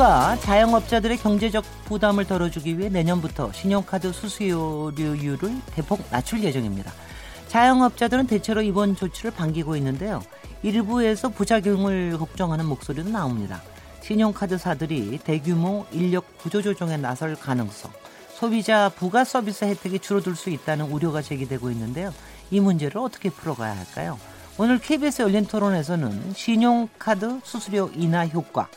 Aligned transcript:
정부가 0.00 0.36
자영업자들의 0.40 1.18
경제적 1.18 1.62
부담을 1.84 2.24
덜어주기 2.24 2.78
위해 2.78 2.88
내년부터 2.88 3.52
신용카드 3.52 4.12
수수료율을 4.14 5.60
대폭 5.74 6.02
낮출 6.10 6.42
예정입니다. 6.42 6.90
자영업자들은 7.48 8.26
대체로 8.26 8.62
이번 8.62 8.96
조치를 8.96 9.32
반기고 9.32 9.76
있는데요. 9.76 10.22
일부에서 10.62 11.28
부작용을 11.28 12.16
걱정하는 12.16 12.64
목소리도 12.64 13.10
나옵니다. 13.10 13.60
신용카드사들이 14.00 15.18
대규모 15.22 15.84
인력 15.92 16.38
구조 16.38 16.62
조정에 16.62 16.96
나설 16.96 17.36
가능성, 17.36 17.92
소비자 18.32 18.88
부가 18.88 19.24
서비스 19.24 19.66
혜택이 19.66 19.98
줄어들 19.98 20.34
수 20.34 20.48
있다는 20.48 20.86
우려가 20.86 21.20
제기되고 21.20 21.70
있는데요. 21.72 22.14
이 22.50 22.58
문제를 22.58 22.96
어떻게 22.98 23.28
풀어가야 23.28 23.76
할까요? 23.76 24.18
오늘 24.56 24.78
KBS 24.78 25.22
열린 25.22 25.46
토론에서는 25.46 26.32
신용카드 26.34 27.40
수수료 27.44 27.90
인하 27.94 28.26
효과, 28.26 28.68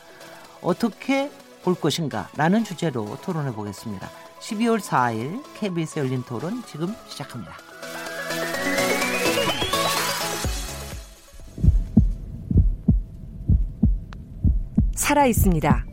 어떻게 0.64 1.30
볼 1.62 1.74
것인가 1.74 2.28
라는 2.36 2.64
주제로 2.64 3.16
토론해 3.22 3.52
보겠습니다. 3.52 4.10
12월 4.40 4.80
4일 4.80 5.42
KBS 5.54 6.00
열린 6.00 6.22
토론 6.22 6.62
지금 6.66 6.92
시작합니다. 7.06 7.54
살아 14.94 15.26
있습니다. 15.26 15.84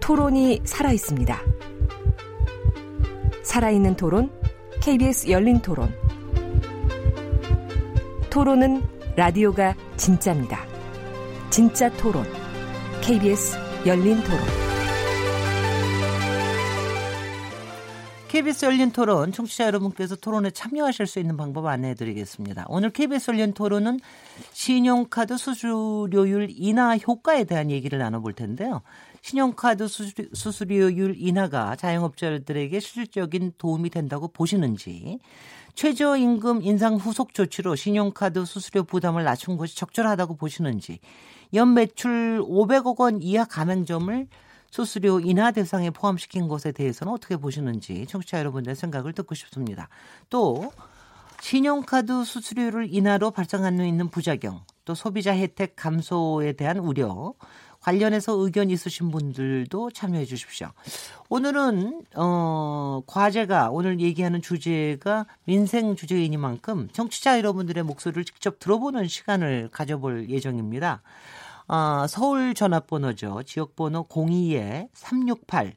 토론이 0.00 0.60
살아 0.64 0.92
있습니다. 0.92 1.40
살아있는 3.42 3.96
토론, 3.96 4.30
KBS 4.82 5.30
열린 5.30 5.60
토론. 5.60 5.92
토론은 8.28 8.82
라디오가 9.16 9.74
진짜입니다. 9.96 10.64
진짜 11.48 11.90
토론. 11.92 12.35
KBS 13.06 13.56
열린 13.86 14.20
토론. 14.24 14.40
KBS 18.26 18.64
열린 18.64 18.90
토론 18.90 19.30
청취자 19.30 19.66
여러분께서 19.66 20.16
토론에 20.16 20.50
참여하실 20.50 21.06
수 21.06 21.20
있는 21.20 21.36
방법 21.36 21.66
안내해 21.66 21.94
드리겠습니다. 21.94 22.66
오늘 22.68 22.90
KBS 22.90 23.30
열린 23.30 23.52
토론은 23.52 24.00
신용카드 24.52 25.36
수수료율 25.36 26.48
인하 26.50 26.96
효과에 26.96 27.44
대한 27.44 27.70
얘기를 27.70 28.00
나눠 28.00 28.18
볼 28.18 28.32
텐데요. 28.32 28.82
신용카드 29.22 29.86
수수료율 29.86 31.14
인하가 31.16 31.76
자영업자들에게 31.76 32.80
실질적인 32.80 33.52
도움이 33.56 33.90
된다고 33.90 34.26
보시는지 34.26 35.20
최저임금 35.76 36.62
인상 36.62 36.96
후속 36.96 37.34
조치로 37.34 37.76
신용카드 37.76 38.44
수수료 38.46 38.82
부담을 38.82 39.22
낮춘 39.22 39.56
것이 39.56 39.76
적절하다고 39.76 40.34
보시는지 40.34 40.98
연 41.54 41.74
매출 41.74 42.40
500억 42.42 42.98
원 42.98 43.22
이하 43.22 43.44
가맹점을 43.44 44.26
수수료 44.70 45.20
인하 45.20 45.52
대상에 45.52 45.90
포함시킨 45.90 46.48
것에 46.48 46.72
대해서는 46.72 47.12
어떻게 47.12 47.36
보시는지 47.36 48.06
청취자 48.06 48.38
여러분들의 48.40 48.76
생각을 48.76 49.12
듣고 49.12 49.34
싶습니다. 49.34 49.88
또 50.28 50.72
신용카드 51.40 52.24
수수료를 52.24 52.92
인하로 52.92 53.30
발생하는 53.30 53.86
있는 53.86 54.08
부작용, 54.08 54.60
또 54.84 54.94
소비자 54.94 55.32
혜택 55.32 55.76
감소에 55.76 56.52
대한 56.52 56.78
우려, 56.78 57.34
관련해서 57.80 58.32
의견 58.32 58.68
있으신 58.70 59.10
분들도 59.12 59.92
참여해 59.92 60.24
주십시오. 60.24 60.70
오늘은 61.28 62.02
어 62.16 63.00
과제가 63.06 63.70
오늘 63.70 64.00
얘기하는 64.00 64.42
주제가 64.42 65.26
민생 65.44 65.94
주제이니만큼 65.94 66.88
청취자 66.92 67.38
여러분들의 67.38 67.84
목소리를 67.84 68.24
직접 68.24 68.58
들어보는 68.58 69.06
시간을 69.06 69.68
가져볼 69.70 70.30
예정입니다. 70.30 71.02
어, 71.68 72.06
서울 72.08 72.54
전화번호죠. 72.54 73.42
지역번호 73.44 74.04
02에 74.04 74.88
368 74.92 75.74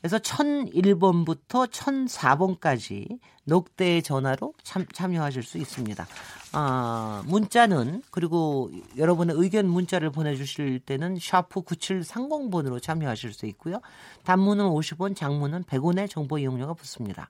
그래서 0.00 0.18
1001번부터 0.18 1.68
1004번까지 1.68 3.18
녹대 3.44 4.00
전화로 4.02 4.54
참, 4.62 4.86
참여하실 4.92 5.42
수 5.42 5.58
있습니다. 5.58 6.06
아, 6.52 7.22
문자는 7.26 8.02
그리고 8.10 8.70
여러분의 8.96 9.34
의견 9.36 9.68
문자를 9.68 10.10
보내주실 10.10 10.80
때는 10.80 11.18
샤프 11.20 11.62
9730번으로 11.62 12.80
참여하실 12.80 13.32
수 13.32 13.46
있고요. 13.46 13.80
단문은 14.24 14.64
50원, 14.66 15.16
장문은 15.16 15.64
100원의 15.64 16.08
정보 16.08 16.38
이용료가 16.38 16.74
붙습니다. 16.74 17.28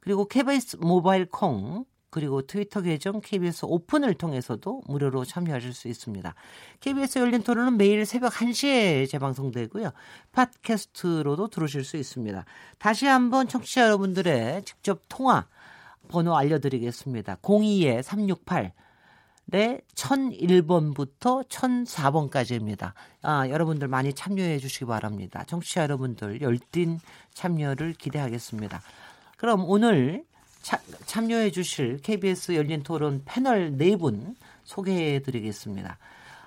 그리고 0.00 0.26
KBS 0.26 0.76
모바일 0.80 1.26
콩 1.26 1.84
그리고 2.12 2.42
트위터 2.42 2.82
계정 2.82 3.22
KBS 3.22 3.64
오픈을 3.64 4.12
통해서도 4.12 4.82
무료로 4.86 5.24
참여하실 5.24 5.72
수 5.72 5.88
있습니다. 5.88 6.34
KBS 6.80 7.18
열린 7.18 7.42
토론은 7.42 7.78
매일 7.78 8.04
새벽 8.04 8.34
1시에 8.34 9.08
재방송되고요. 9.08 9.90
팟캐스트로도 10.32 11.48
들으실 11.48 11.84
수 11.84 11.96
있습니다. 11.96 12.44
다시 12.78 13.06
한번 13.06 13.48
청취자 13.48 13.84
여러분들의 13.84 14.62
직접 14.64 15.00
통화 15.08 15.46
번호 16.08 16.36
알려드리겠습니다. 16.36 17.36
02에 17.36 18.02
368 18.02 18.74
네, 19.46 19.80
1001번부터 19.94 21.48
1004번까지입니다. 21.48 22.92
아, 23.22 23.48
여러분들 23.48 23.88
많이 23.88 24.12
참여해 24.12 24.58
주시기 24.58 24.84
바랍니다. 24.84 25.44
청취자 25.46 25.84
여러분들 25.84 26.42
열띤 26.42 27.00
참여를 27.32 27.94
기대하겠습니다. 27.94 28.82
그럼 29.38 29.64
오늘 29.66 30.24
차, 30.62 30.78
참여해 31.06 31.50
주실 31.50 31.98
KBS 32.02 32.52
열린 32.52 32.82
토론 32.82 33.22
패널 33.24 33.76
네 33.76 33.96
분 33.96 34.36
소개해 34.64 35.20
드리겠습니다. 35.22 35.98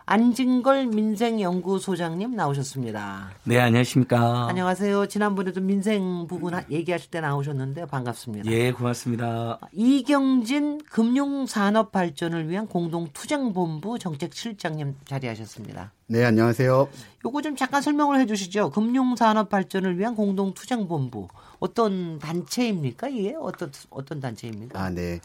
안진걸 0.07 0.87
민생연구소장님 0.87 2.35
나오셨습니다. 2.35 3.31
네, 3.43 3.59
안녕하십니까. 3.59 4.47
안녕하세요. 4.49 5.07
지난번에도 5.07 5.61
민생 5.61 6.27
부분 6.27 6.53
얘기하실 6.69 7.09
때 7.09 7.21
나오셨는데 7.21 7.87
반갑습니다. 7.87 8.51
예, 8.51 8.71
고맙습니다. 8.71 9.59
이경진 9.71 10.81
금융산업 10.91 11.91
발전을 11.91 12.49
위한 12.49 12.67
공동투쟁본부 12.67 13.97
정책실장님 13.97 14.95
자리하셨습니다. 15.05 15.91
네, 16.07 16.23
안녕하세요. 16.23 16.87
요거 17.25 17.41
좀 17.41 17.55
잠깐 17.55 17.81
설명을 17.81 18.19
해 18.19 18.27
주시죠. 18.27 18.69
금융산업 18.69 19.49
발전을 19.49 19.97
위한 19.97 20.15
공동투쟁본부. 20.15 21.29
어떤 21.59 22.19
단체입니까? 22.19 23.07
이게 23.07 23.35
어떤 23.39 23.71
어떤 23.89 24.19
단체입니까? 24.19 24.79
아, 24.79 24.89
네. 24.91 25.19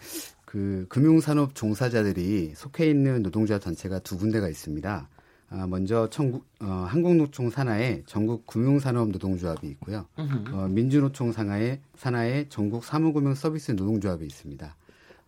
그 0.50 0.84
금융산업 0.88 1.54
종사자들이 1.54 2.54
속해 2.56 2.90
있는 2.90 3.22
노동자 3.22 3.60
단체가 3.60 4.00
두 4.00 4.18
군데가 4.18 4.48
있습니다. 4.48 5.08
아, 5.50 5.66
먼저 5.68 6.10
청국, 6.10 6.44
어, 6.58 6.86
한국노총 6.88 7.50
산하에 7.50 8.02
전국 8.04 8.48
금융산업 8.48 9.10
노동조합이 9.10 9.68
있고요. 9.68 10.06
어, 10.16 10.66
민주노총 10.68 11.30
산하에 11.30 11.78
산하에 11.97 12.48
전국 12.48 12.84
사무금융 12.84 13.36
서비스 13.36 13.70
노동조합이 13.70 14.26
있습니다. 14.26 14.74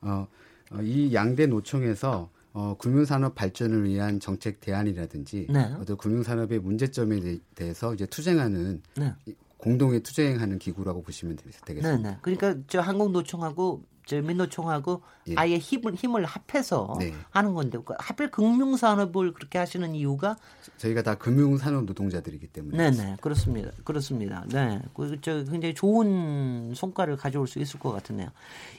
어, 0.00 0.26
어, 0.72 0.82
이 0.82 1.14
양대 1.14 1.46
노총에서 1.46 2.28
어, 2.52 2.76
금융산업 2.80 3.36
발전을 3.36 3.84
위한 3.84 4.18
정책 4.18 4.60
대안이라든지 4.60 5.46
네. 5.50 5.72
어떤 5.78 5.96
금융산업의 5.98 6.58
문제점에 6.58 7.38
대해서 7.54 7.94
이제 7.94 8.06
투쟁하는 8.06 8.82
네. 8.96 9.14
공동의 9.56 10.00
투쟁하는 10.00 10.58
기구라고 10.58 11.02
보시면 11.02 11.38
되겠습니다. 11.64 11.96
네, 11.96 12.02
네. 12.10 12.18
그러니까 12.22 12.56
저 12.66 12.80
한국노총하고 12.80 13.82
저 13.82 13.91
민노총하고 14.10 15.02
예. 15.28 15.34
아예 15.37 15.58
힘을 15.58 15.94
힘을 15.94 16.25
합해서 16.25 16.96
네. 16.99 17.14
하는 17.31 17.54
건데 17.54 17.78
그 17.84 17.94
하필 17.99 18.31
금융 18.31 18.76
산업을 18.76 19.32
그렇게 19.32 19.58
하시는 19.58 19.94
이유가? 19.94 20.37
저희가 20.78 21.02
다 21.02 21.14
금융 21.14 21.56
산업 21.56 21.84
노동자들이기 21.84 22.49
때문에. 22.49 22.90
네네. 22.90 23.16
그렇습니다. 23.20 23.70
그렇습니다. 23.84 24.44
네저 24.49 25.44
굉장히 25.44 25.75
좋은 25.75 26.75
성과를 26.75 27.16
가져올 27.16 27.46
수 27.46 27.58
있을 27.58 27.78
것 27.78 27.93
같으네요. 27.93 28.28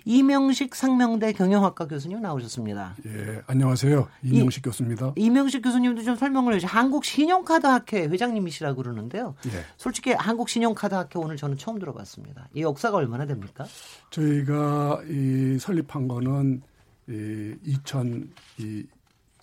이명식 0.06 0.76
상명대 0.76 1.34
경영학과 1.34 1.88
교수님 1.88 2.22
나오셨습니다. 2.22 2.96
예 3.06 3.42
안녕하세요. 3.48 4.08
이명식 4.24 4.60
이, 4.60 4.62
교수입니다. 4.64 5.14
이명식 5.16 5.62
교수님도 5.62 6.04
좀 6.04 6.16
설명을 6.16 6.54
해주세요. 6.56 6.70
한국 6.70 7.06
신용카드 7.06 7.66
학회 7.66 8.04
회장님이시라 8.08 8.74
고 8.74 8.84
그러는데요. 8.84 9.36
예. 9.48 9.64
솔직히 9.78 10.12
한국 10.12 10.50
신용카드 10.50 10.94
학회 10.94 11.20
오늘 11.20 11.38
저는 11.38 11.58
처음 11.58 11.80
들어봤습니다. 11.80 12.50
이 12.54 12.62
역사가 12.62 12.98
얼마나 12.98 13.26
됩니까? 13.26 13.66
저희가 14.12 15.02
이 15.14 15.60
설립한 15.60 16.08
거는 16.08 16.62
이 17.08 17.56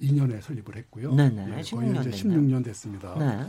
2002년에 0.01 0.41
설립을 0.41 0.77
했고요. 0.77 1.15
네네. 1.15 1.43
예, 1.43 1.51
거의 1.51 1.63
16년 1.63 2.01
이제 2.01 2.11
16년 2.11 2.65
됐습니다. 2.65 3.17
네. 3.19 3.47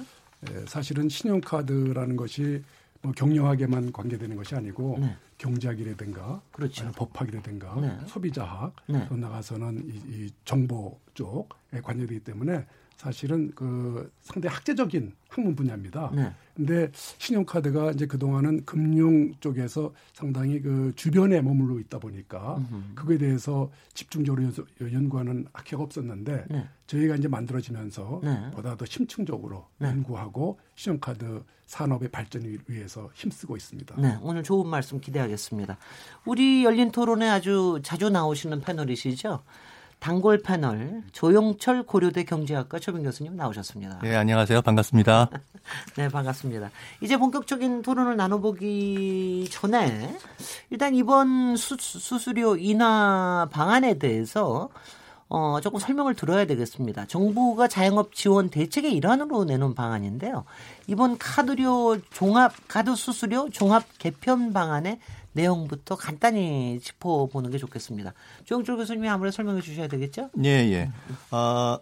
예, 0.52 0.66
사실은 0.68 1.10
신용카드라는 1.10 2.16
것이 2.16 2.62
뭐 3.02 3.12
경영학에만 3.14 3.92
관계되는 3.92 4.36
것이 4.36 4.56
아니고 4.56 4.98
네. 5.00 5.16
경제학이라든가 5.40 6.42
그렇죠. 6.52 6.92
법학이라든가 6.92 7.82
네. 7.82 7.98
소비자학 8.06 8.76
네. 8.88 9.08
더 9.08 9.16
나가서는 9.16 9.84
이, 9.88 10.26
이 10.26 10.30
정보 10.46 11.00
쪽에 11.16 11.82
관여되기 11.82 12.20
때문에 12.20 12.66
사실은 13.06 13.52
그 13.56 14.12
상당히 14.22 14.54
학제적인 14.54 15.12
학문 15.28 15.56
분야입니다. 15.56 16.12
네. 16.14 16.32
근데 16.56 16.92
신용카드가 16.94 17.92
이제 17.94 18.06
그동안은 18.06 18.64
금융 18.66 19.34
쪽에서 19.40 19.92
상당히 20.14 20.62
그 20.62 20.92
주변에 20.96 21.42
머물러 21.42 21.80
있다 21.80 21.98
보니까 21.98 22.64
그거에 22.94 23.18
대해서 23.18 23.72
집중적으로 23.96 24.44
연- 24.44 24.94
연구하는 24.94 25.48
학회가 25.52 25.82
없었는데 25.82 26.46
네. 26.52 26.68
저희가 26.86 27.16
이제 27.16 27.28
만들어지면서 27.28 28.22
네. 28.24 28.52
보다 28.52 28.78
더 28.78 28.86
심층적으로 28.86 29.66
네. 29.80 29.88
연구하고 29.88 30.60
신용카드 30.76 31.44
산업의 31.66 32.10
발전을 32.10 32.60
위해서 32.68 33.10
힘쓰고 33.16 33.56
있습니다. 33.58 33.96
네, 34.00 34.18
오늘 34.22 34.44
좋은 34.44 34.68
말씀 34.68 35.00
기대하겠습니다. 35.00 35.78
우리 36.26 36.64
열린 36.66 36.92
토론에 36.92 37.28
아주 37.30 37.80
자주 37.84 38.10
나오시는 38.10 38.60
패널이시죠? 38.62 39.42
단골 40.02 40.42
패널 40.42 41.04
조영철 41.12 41.84
고려대 41.84 42.24
경제학과 42.24 42.80
초빙 42.80 43.04
교수님 43.04 43.36
나오셨습니다. 43.36 44.02
예, 44.04 44.16
안녕하세요. 44.16 44.64
반갑습니다. 44.64 45.30
네, 45.96 46.10
반갑습니다. 46.10 46.72
이제 47.02 47.18
본격적인 47.18 47.84
토론을 47.84 48.18
나눠보기 48.18 49.48
전에 49.52 50.18
일단 50.72 50.96
이번 50.96 51.56
수, 51.56 51.78
수수료 51.80 52.58
인하 52.58 53.48
방안에 53.52 54.00
대해서 54.00 54.70
어, 55.34 55.62
조금 55.62 55.80
설명을 55.80 56.14
들어야 56.14 56.44
되겠습니다. 56.44 57.06
정부가 57.06 57.70
자영업 57.70 58.14
지원 58.14 58.50
대책의 58.50 58.94
일환으로 58.94 59.46
내놓은 59.46 59.76
방안인데요. 59.76 60.44
이번 60.88 61.18
카드료 61.18 61.98
종합, 62.10 62.52
카드 62.68 62.94
수수료 62.96 63.50
종합 63.50 63.86
개편 63.98 64.52
방안의 64.52 65.00
내용부터 65.32 65.96
간단히 65.96 66.82
짚어보는 66.82 67.50
게 67.50 67.58
좋겠습니다. 67.58 68.14
조영철 68.44 68.76
교수님이 68.76 69.08
아무래도 69.08 69.34
설명해 69.34 69.62
주셔야 69.62 69.88
되겠죠? 69.88 70.32
예, 70.44 70.50
예. 70.50 70.92
어, 71.34 71.80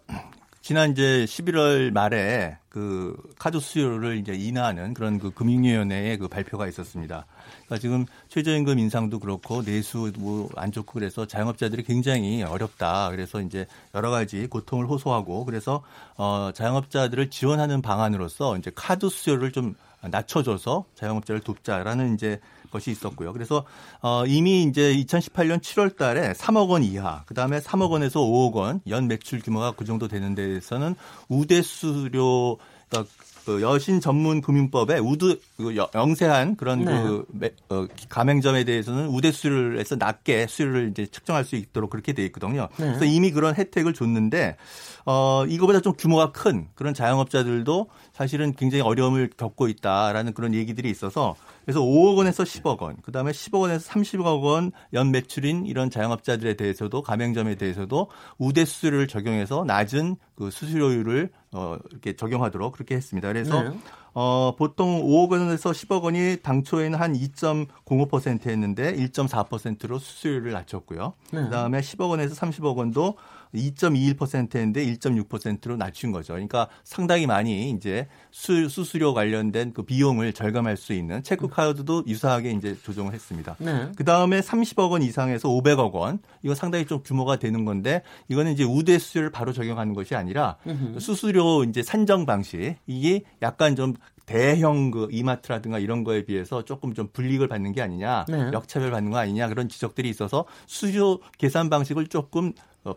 지난 0.61 0.91
이제 0.91 1.25
11월 1.25 1.91
말에 1.91 2.57
그 2.69 3.15
카드 3.39 3.59
수수료를 3.59 4.17
이제 4.17 4.33
인하하는 4.33 4.93
그런 4.93 5.17
그 5.19 5.31
금융위원회의 5.31 6.17
그 6.17 6.27
발표가 6.27 6.67
있었습니다. 6.67 7.25
그러니까 7.65 7.77
지금 7.79 8.05
최저임금 8.27 8.77
인상도 8.77 9.19
그렇고 9.19 9.63
내수 9.63 10.11
뭐 10.17 10.49
안 10.55 10.71
좋고 10.71 10.93
그래서 10.93 11.25
자영업자들이 11.25 11.83
굉장히 11.83 12.43
어렵다. 12.43 13.09
그래서 13.11 13.41
이제 13.41 13.65
여러 13.95 14.09
가지 14.09 14.47
고통을 14.47 14.85
호소하고 14.87 15.45
그래서 15.45 15.83
어 16.17 16.51
자영업자들을 16.53 17.29
지원하는 17.29 17.81
방안으로서 17.81 18.57
이제 18.57 18.71
카드 18.75 19.09
수수료를 19.09 19.51
좀 19.51 19.75
낮춰줘서 20.01 20.85
자영업자를 20.95 21.41
돕자라는 21.41 22.13
이제 22.15 22.39
것이 22.71 22.91
있었고요. 22.91 23.33
그래서 23.33 23.65
어 24.01 24.23
이미 24.27 24.63
이제 24.63 24.93
2018년 24.95 25.59
7월 25.61 25.97
달에 25.97 26.33
3억 26.33 26.69
원 26.69 26.83
이하, 26.83 27.23
그다음에 27.25 27.59
3억 27.59 27.89
원에서 27.91 28.19
5억 28.19 28.53
원 28.53 28.81
연 28.87 29.07
매출 29.07 29.41
규모가 29.41 29.71
그 29.75 29.85
정도 29.85 30.07
되는 30.07 30.35
데에서는 30.35 30.95
우대 31.29 31.61
수수료 31.63 32.57
그러니까 32.89 33.11
그 33.45 33.61
여신 33.63 33.99
전문 33.99 34.41
금융법에 34.41 34.99
우드 34.99 35.39
그 35.57 35.75
여- 35.75 35.89
영세한 35.95 36.55
그런 36.55 36.85
네. 36.85 37.01
그 37.01 37.25
매- 37.29 37.51
어, 37.69 37.87
가맹점에 38.09 38.63
대해서는 38.63 39.07
우대 39.07 39.31
수수료를 39.31 39.79
해서 39.79 39.95
낮게 39.95 40.45
수수료를 40.45 40.89
이제 40.91 41.07
책정할 41.07 41.45
수 41.45 41.55
있도록 41.55 41.89
그렇게 41.89 42.13
돼 42.13 42.23
있거든요. 42.25 42.67
네. 42.77 42.85
그래서 42.85 43.05
이미 43.05 43.31
그런 43.31 43.55
혜택을 43.55 43.93
줬는데 43.93 44.57
어 45.05 45.45
이거보다 45.47 45.79
좀 45.79 45.93
규모가 45.93 46.31
큰 46.31 46.67
그런 46.75 46.93
자영업자들도 46.93 47.87
사실은 48.19 48.53
굉장히 48.53 48.81
어려움을 48.81 49.29
겪고 49.37 49.69
있다라는 49.69 50.33
그런 50.33 50.53
얘기들이 50.53 50.89
있어서 50.89 51.37
그래서 51.63 51.79
5억 51.79 52.17
원에서 52.17 52.43
10억 52.43 52.81
원, 52.81 52.97
그 53.01 53.13
다음에 53.13 53.31
10억 53.31 53.61
원에서 53.61 53.89
30억 53.89 54.43
원 54.43 54.71
연 54.93 55.11
매출인 55.11 55.65
이런 55.65 55.89
자영업자들에 55.89 56.55
대해서도 56.55 57.01
가맹점에 57.01 57.55
대해서도 57.55 58.09
우대 58.37 58.65
수수료를 58.65 59.07
적용해서 59.07 59.63
낮은 59.65 60.17
그 60.35 60.51
수수료율을 60.51 61.29
어 61.51 61.77
이렇게 61.91 62.15
적용하도록 62.15 62.73
그렇게 62.73 62.95
했습니다. 62.95 63.27
그래서 63.27 63.63
네. 63.63 63.77
어, 64.13 64.55
보통 64.57 65.03
5억 65.03 65.31
원에서 65.31 65.71
10억 65.71 66.03
원이 66.03 66.37
당초에는 66.41 66.99
한 66.99 67.13
2.05% 67.13 68.47
했는데 68.47 68.93
1.4%로 68.95 69.99
수수료를 69.99 70.51
낮췄고요. 70.51 71.13
네. 71.31 71.43
그다음에 71.43 71.79
10억 71.81 72.09
원에서 72.09 72.35
30억 72.35 72.75
원도 72.75 73.15
2.21% 73.53 74.55
했는데 74.55 74.85
1.6%로 74.85 75.77
낮춘 75.77 76.11
거죠. 76.11 76.33
그러니까 76.33 76.67
상당히 76.83 77.27
많이 77.27 77.71
이제 77.71 78.07
수, 78.31 78.69
수수료 78.69 79.13
관련된 79.13 79.73
그 79.73 79.83
비용을 79.83 80.33
절감할 80.33 80.77
수 80.77 80.93
있는 80.93 81.23
체크카드도 81.23 82.03
유사하게 82.07 82.51
이제 82.51 82.77
조정을 82.83 83.13
했습니다. 83.13 83.55
네. 83.59 83.91
그 83.95 84.03
다음에 84.03 84.41
30억 84.41 84.91
원 84.91 85.01
이상에서 85.01 85.49
500억 85.49 85.93
원. 85.93 86.19
이거 86.43 86.55
상당히 86.55 86.85
좀 86.85 87.01
규모가 87.03 87.37
되는 87.37 87.65
건데 87.65 88.03
이거는 88.27 88.51
이제 88.51 88.63
우대 88.63 88.97
수수료를 88.99 89.31
바로 89.31 89.53
적용하는 89.53 89.93
것이 89.93 90.15
아니라 90.15 90.57
수수료 90.99 91.63
이제 91.63 91.81
산정 91.81 92.25
방식 92.25 92.75
이게 92.87 93.23
약간 93.41 93.75
좀 93.75 93.93
대형 94.29 94.91
그 94.91 95.07
이마트라든가 95.09 95.79
이런 95.79 96.03
거에 96.03 96.23
비해서 96.23 96.63
조금 96.63 96.93
좀 96.93 97.07
불이익을 97.11 97.47
받는 97.47 97.71
게 97.71 97.81
아니냐, 97.81 98.25
네. 98.29 98.51
역차별 98.53 98.91
받는 98.91 99.09
거 99.09 99.17
아니냐 99.17 99.47
그런 99.47 99.67
지적들이 99.67 100.07
있어서 100.07 100.45
수수료 100.67 101.19
계산 101.39 101.71
방식을 101.71 102.05
조금 102.07 102.49
어, 102.49 102.53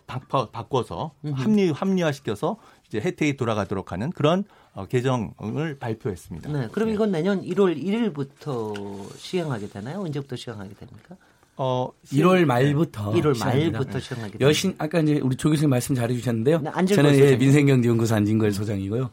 바꿔, 0.06 0.49
바꿔서 0.50 1.12
합리 1.34 1.70
합리화시켜서 1.70 2.56
이제 2.88 3.00
혜택이 3.00 3.37
돌아가도록 3.37 3.93
하는 3.93 4.11
그런 4.11 4.44
어, 4.75 4.87
개정을 4.87 5.79
발표했습니다. 5.79 6.50
네. 6.52 6.69
그럼 6.73 6.90
이건 6.90 7.11
내년 7.12 7.43
1월 7.43 7.76
1일부터 7.76 9.08
시행하게 9.19 9.69
되나요? 9.69 10.00
언제부터 10.00 10.37
시행하게 10.37 10.75
됩니까? 10.75 11.17
어, 11.56 11.90
1월 12.06 12.44
말부터 12.46 13.12
1월 13.12 13.34
시작합니다. 13.34 13.79
말부터 13.79 13.99
네. 13.99 14.00
시행하게 14.00 14.38
여신 14.40 14.75
아까 14.79 15.00
이제 15.00 15.20
우리 15.23 15.37
조 15.37 15.50
교수님 15.50 15.69
말씀 15.70 15.94
잘해 15.94 16.14
주셨는데요. 16.14 16.61
네, 16.61 16.70
저는 16.87 17.14
예. 17.19 17.37
민생경제연구소 17.37 18.14
안진걸 18.14 18.52
소장이고요. 18.52 19.11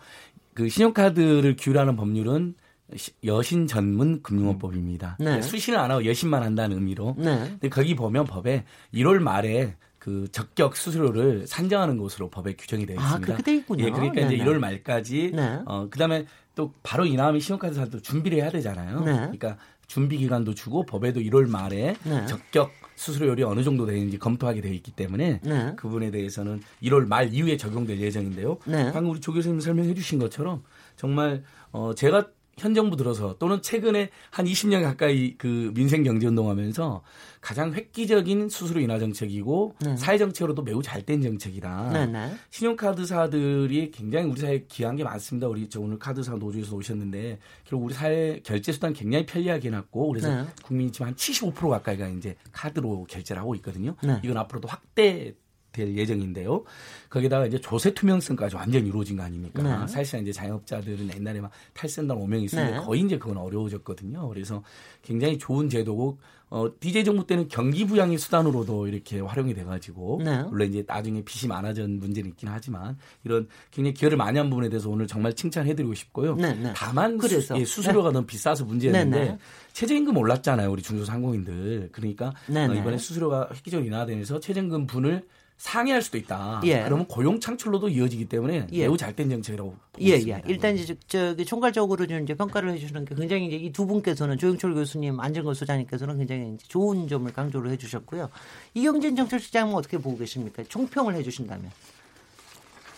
그 0.54 0.69
신용카드를 0.69 1.56
규율하는 1.60 1.95
법률은 1.95 2.56
시- 2.95 3.12
여신 3.25 3.68
전문 3.68 4.22
금융업법입니다. 4.24 5.18
네. 5.19 5.42
수신을 5.42 5.77
안 5.77 5.92
하고 5.92 6.06
여신만 6.06 6.42
한다는 6.42 6.77
의미로. 6.77 7.15
네. 7.17 7.38
근데 7.50 7.70
거기 7.70 7.96
보면 7.96 8.25
법에 8.25 8.63
1월 8.93 9.20
말에 9.20 9.75
그 10.00 10.27
적격 10.32 10.75
수수료를 10.75 11.46
산정하는 11.46 11.98
것으로 11.98 12.29
법에 12.29 12.53
규정이 12.53 12.86
되어 12.86 12.98
아, 13.00 13.03
있습니다. 13.03 13.25
그렇게 13.25 13.44
돼 13.44 13.56
있군요. 13.58 13.86
예, 13.86 13.91
그러니까 13.91 14.22
이제 14.22 14.38
네네. 14.38 14.46
1월 14.46 14.58
말까지 14.60 15.32
네. 15.36 15.60
어 15.65 15.89
그다음에 15.89 16.25
또 16.56 16.74
바로 16.84 17.06
인하하면 17.06 17.39
신용카드 17.39 17.75
사도 17.75 18.01
준비를 18.01 18.39
해야 18.39 18.50
되잖아요. 18.50 19.01
네. 19.01 19.13
그러니까 19.13 19.58
준비 19.88 20.18
기간도 20.18 20.53
주고 20.53 20.86
법에도 20.86 21.20
1월 21.20 21.50
말에 21.50 21.96
네. 22.03 22.25
적격 22.27 22.72
수수료율이 22.96 23.44
어느 23.44 23.63
정도 23.63 23.86
되는지 23.86 24.18
검토하게 24.20 24.62
되어 24.62 24.72
있기 24.74 24.91
때문에 24.91 25.39
네. 25.44 25.74
그 25.75 25.88
부분에 25.88 26.12
대해서는 26.12 26.62
1월 26.84 27.08
말 27.08 27.34
이후에 27.34 27.58
적용될 27.58 28.00
예정인데요. 28.00 28.58
네. 28.65 28.91
방금 28.91 29.12
우리 29.12 29.20
조 29.20 29.34
교수님 29.34 29.60
설명해 29.60 29.94
주신 29.96 30.20
것처럼 30.20 30.63
정말 30.96 31.44
어 31.72 31.94
제가 31.96 32.27
현 32.60 32.74
정부 32.74 32.96
들어서 32.96 33.36
또는 33.39 33.62
최근에 33.62 34.10
한 34.30 34.46
20년 34.46 34.84
가까이 34.84 35.36
그 35.38 35.72
민생 35.74 36.04
경제 36.04 36.28
운동하면서 36.28 37.01
가장 37.42 37.74
획기적인 37.74 38.50
수수료 38.50 38.82
인하 38.82 39.00
정책이고 39.00 39.75
네. 39.80 39.98
사회 39.98 40.18
정책으로도 40.18 40.62
매우 40.63 40.82
잘 40.84 41.00
된 41.04 41.22
정책이다. 41.22 41.92
네, 41.94 42.06
네. 42.06 42.34
신용카드사들이 42.50 43.92
굉장히 43.92 44.30
우리 44.30 44.39
사회에 44.39 44.66
기여한 44.68 44.98
게 44.98 45.04
많습니다. 45.04 45.48
우리 45.48 45.70
저 45.70 45.80
오늘 45.80 45.98
카드사 45.98 46.36
노조에서 46.36 46.75
오셨는데 46.75 47.39
결국 47.63 47.86
우리 47.86 47.94
사회 47.94 48.42
결제 48.44 48.72
수단 48.72 48.94
굉장히 48.94 49.25
편리하게 49.25 49.70
해놨고 49.70 50.10
그래서 50.10 50.30
네. 50.30 50.48
국민이 50.63 50.92
지금 50.92 51.08
한 51.08 51.16
75% 51.16 51.70
가까이가 51.70 52.10
이제 52.10 52.36
카드로 52.51 53.06
결제를 53.06 53.42
하고 53.42 53.56
있거든요. 53.56 53.96
네. 54.04 54.20
이건 54.24 54.38
앞으로도 54.38 54.68
확대 54.68 55.34
될 55.71 55.95
예정인데요. 55.95 56.63
거기다가 57.09 57.45
이제 57.45 57.59
조세 57.59 57.93
투명성까지 57.93 58.55
완전히 58.55 58.88
이루어진 58.88 59.17
거 59.17 59.23
아닙니까? 59.23 59.61
네. 59.63 59.88
사실상 59.88 60.21
이제 60.21 60.31
자영업자들은 60.31 61.09
옛날에 61.15 61.41
막 61.41 61.51
탈선단 61.73 62.17
5명 62.17 62.43
있으면 62.43 62.71
네. 62.71 62.77
거의 62.77 63.01
이제 63.01 63.17
그건 63.17 63.38
어려워졌거든요. 63.38 64.27
그래서 64.29 64.63
굉장히 65.01 65.38
좋은 65.38 65.69
제도고 65.69 66.17
어 66.51 66.67
DJ 66.79 67.03
정부 67.03 67.27
때는 67.27 67.47
경기 67.47 67.85
부양의 67.85 68.17
수단으로도 68.17 68.88
이렇게 68.88 69.19
활용이 69.19 69.53
돼가지고 69.53 70.21
네. 70.23 70.41
물론 70.43 70.69
이제 70.69 70.83
나중에 70.88 71.21
빚이 71.23 71.47
많아진 71.47 71.99
문제는 71.99 72.31
있긴 72.31 72.49
하지만 72.49 72.97
이런 73.23 73.47
굉장히 73.69 73.93
기여를 73.93 74.17
많이 74.17 74.39
한 74.39 74.49
부분에 74.49 74.67
대해서 74.67 74.89
오늘 74.89 75.05
정말 75.05 75.33
칭찬해드리고 75.35 75.93
싶고요. 75.93 76.35
네, 76.35 76.55
네. 76.55 76.73
다만 76.75 77.19
그래서. 77.19 77.53
수, 77.53 77.61
예, 77.61 77.65
수수료가 77.65 78.11
너무 78.11 78.25
비싸서 78.25 78.65
문제였는데 78.65 79.19
네, 79.19 79.25
네. 79.25 79.38
최저임금 79.73 80.17
올랐잖아요. 80.17 80.71
우리 80.71 80.81
중소상공인들. 80.81 81.89
그러니까 81.91 82.33
네, 82.47 82.65
어, 82.65 82.67
네. 82.67 82.79
이번에 82.79 82.97
수수료가 82.97 83.49
획기적으로 83.53 83.85
인하되면서 83.85 84.39
최저임금 84.39 84.88
분을 84.88 85.23
상회할 85.60 86.01
수도 86.01 86.18
있다. 86.18 86.62
예. 86.63 86.84
그러면 86.84 87.06
고용 87.06 87.39
창출로도 87.39 87.89
이어지기 87.89 88.25
때문에 88.30 88.68
예. 88.72 88.80
매우 88.84 88.96
잘된 88.96 89.30
정책이라고 89.30 89.70
보고 89.70 90.06
예, 90.06 90.16
있습니다. 90.16 90.38
예. 90.38 90.44
일단 90.48 90.78
이제 90.78 90.96
저기 91.08 91.46
총괄적으로 91.46 92.08
좀 92.08 92.24
이제 92.24 92.34
평가를 92.34 92.72
해주시는 92.72 93.04
게 93.06 93.13
굉장히 93.13 93.48
이제 93.48 93.58
이 93.58 93.70
두 93.74 93.86
분께서는 93.86 94.38
조영철 94.38 94.74
교수님, 94.74 95.20
안정걸 95.20 95.54
소장님께서는 95.56 96.18
굉장히 96.18 96.54
이제 96.56 96.66
좋은 96.68 97.08
점을 97.10 97.32
강조를 97.32 97.72
해주셨고요. 97.72 98.30
이경진 98.74 99.18
정철시장은 99.18 99.74
어떻게 99.75 99.98
보고 99.98 100.18
계십니까? 100.18 100.63
총평을 100.68 101.13
해주신다면. 101.16 101.70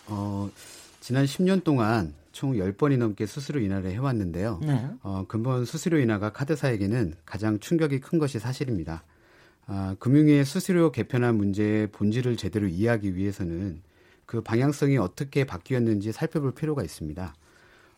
어, 0.06 0.48
지난 1.00 1.24
10년 1.24 1.64
동안 1.64 2.14
총 2.30 2.52
10번이 2.52 2.96
넘게 2.96 3.26
수수료 3.26 3.60
인하를 3.60 3.90
해왔는데요. 3.90 4.60
네. 4.62 4.86
어, 5.02 5.24
근본 5.26 5.64
수수료 5.64 5.98
인하가 5.98 6.30
카드사에게는 6.32 7.14
가장 7.24 7.58
충격이 7.58 8.00
큰 8.00 8.18
것이 8.20 8.38
사실입니다. 8.38 9.02
아, 9.66 9.94
금융위의 9.98 10.44
수수료 10.44 10.90
개편안 10.90 11.36
문제의 11.36 11.86
본질을 11.88 12.36
제대로 12.36 12.66
이해하기 12.66 13.14
위해서는 13.14 13.80
그 14.26 14.40
방향성이 14.40 14.98
어떻게 14.98 15.44
바뀌었는지 15.44 16.12
살펴볼 16.12 16.52
필요가 16.52 16.82
있습니다. 16.82 17.34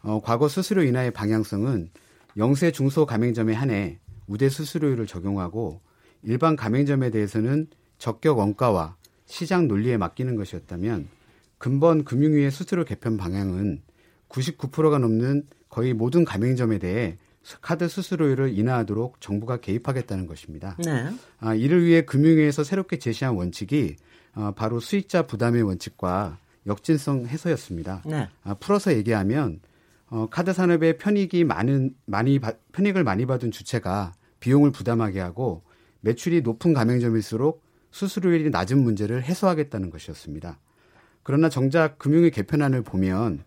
어, 0.02 0.20
과거 0.22 0.48
수수료 0.48 0.82
인하의 0.82 1.12
방향성은 1.12 1.90
영세 2.36 2.72
중소 2.72 3.06
가맹점에 3.06 3.54
한해 3.54 3.98
우대 4.26 4.48
수수료율을 4.48 5.06
적용하고 5.06 5.80
일반 6.22 6.56
가맹점에 6.56 7.10
대해서는 7.10 7.68
적격 7.98 8.38
원가와 8.38 8.96
시장 9.26 9.68
논리에 9.68 9.96
맡기는 9.96 10.34
것이었다면 10.36 11.08
근본 11.58 12.04
금융위의 12.04 12.50
수수료 12.50 12.84
개편 12.84 13.16
방향은 13.16 13.82
99%가 14.28 14.98
넘는 14.98 15.46
거의 15.68 15.94
모든 15.94 16.24
가맹점에 16.24 16.78
대해 16.78 17.16
카드 17.60 17.88
수수료율을 17.88 18.56
인하하도록 18.56 19.20
정부가 19.20 19.58
개입하겠다는 19.58 20.26
것입니다. 20.26 20.76
네. 20.84 21.10
아, 21.38 21.54
이를 21.54 21.84
위해 21.84 22.02
금융위에서 22.02 22.64
새롭게 22.64 22.98
제시한 22.98 23.34
원칙이 23.34 23.96
어, 24.34 24.52
바로 24.56 24.80
수익자 24.80 25.26
부담의 25.26 25.62
원칙과 25.62 26.38
역진성 26.66 27.26
해소였습니다. 27.26 28.02
네. 28.06 28.28
아, 28.42 28.54
풀어서 28.54 28.94
얘기하면 28.94 29.60
어, 30.06 30.28
카드 30.30 30.52
산업의 30.52 30.98
편익이 30.98 31.44
많은 31.44 31.94
많이 32.06 32.38
편익을 32.72 33.04
많이 33.04 33.26
받은 33.26 33.50
주체가 33.50 34.12
비용을 34.40 34.72
부담하게 34.72 35.20
하고 35.20 35.62
매출이 36.00 36.42
높은 36.42 36.72
가맹점일수록 36.72 37.62
수수료율이 37.90 38.50
낮은 38.50 38.82
문제를 38.82 39.22
해소하겠다는 39.22 39.90
것이었습니다. 39.90 40.58
그러나 41.22 41.48
정작 41.48 41.98
금융위 41.98 42.30
개편안을 42.30 42.82
보면 42.82 43.44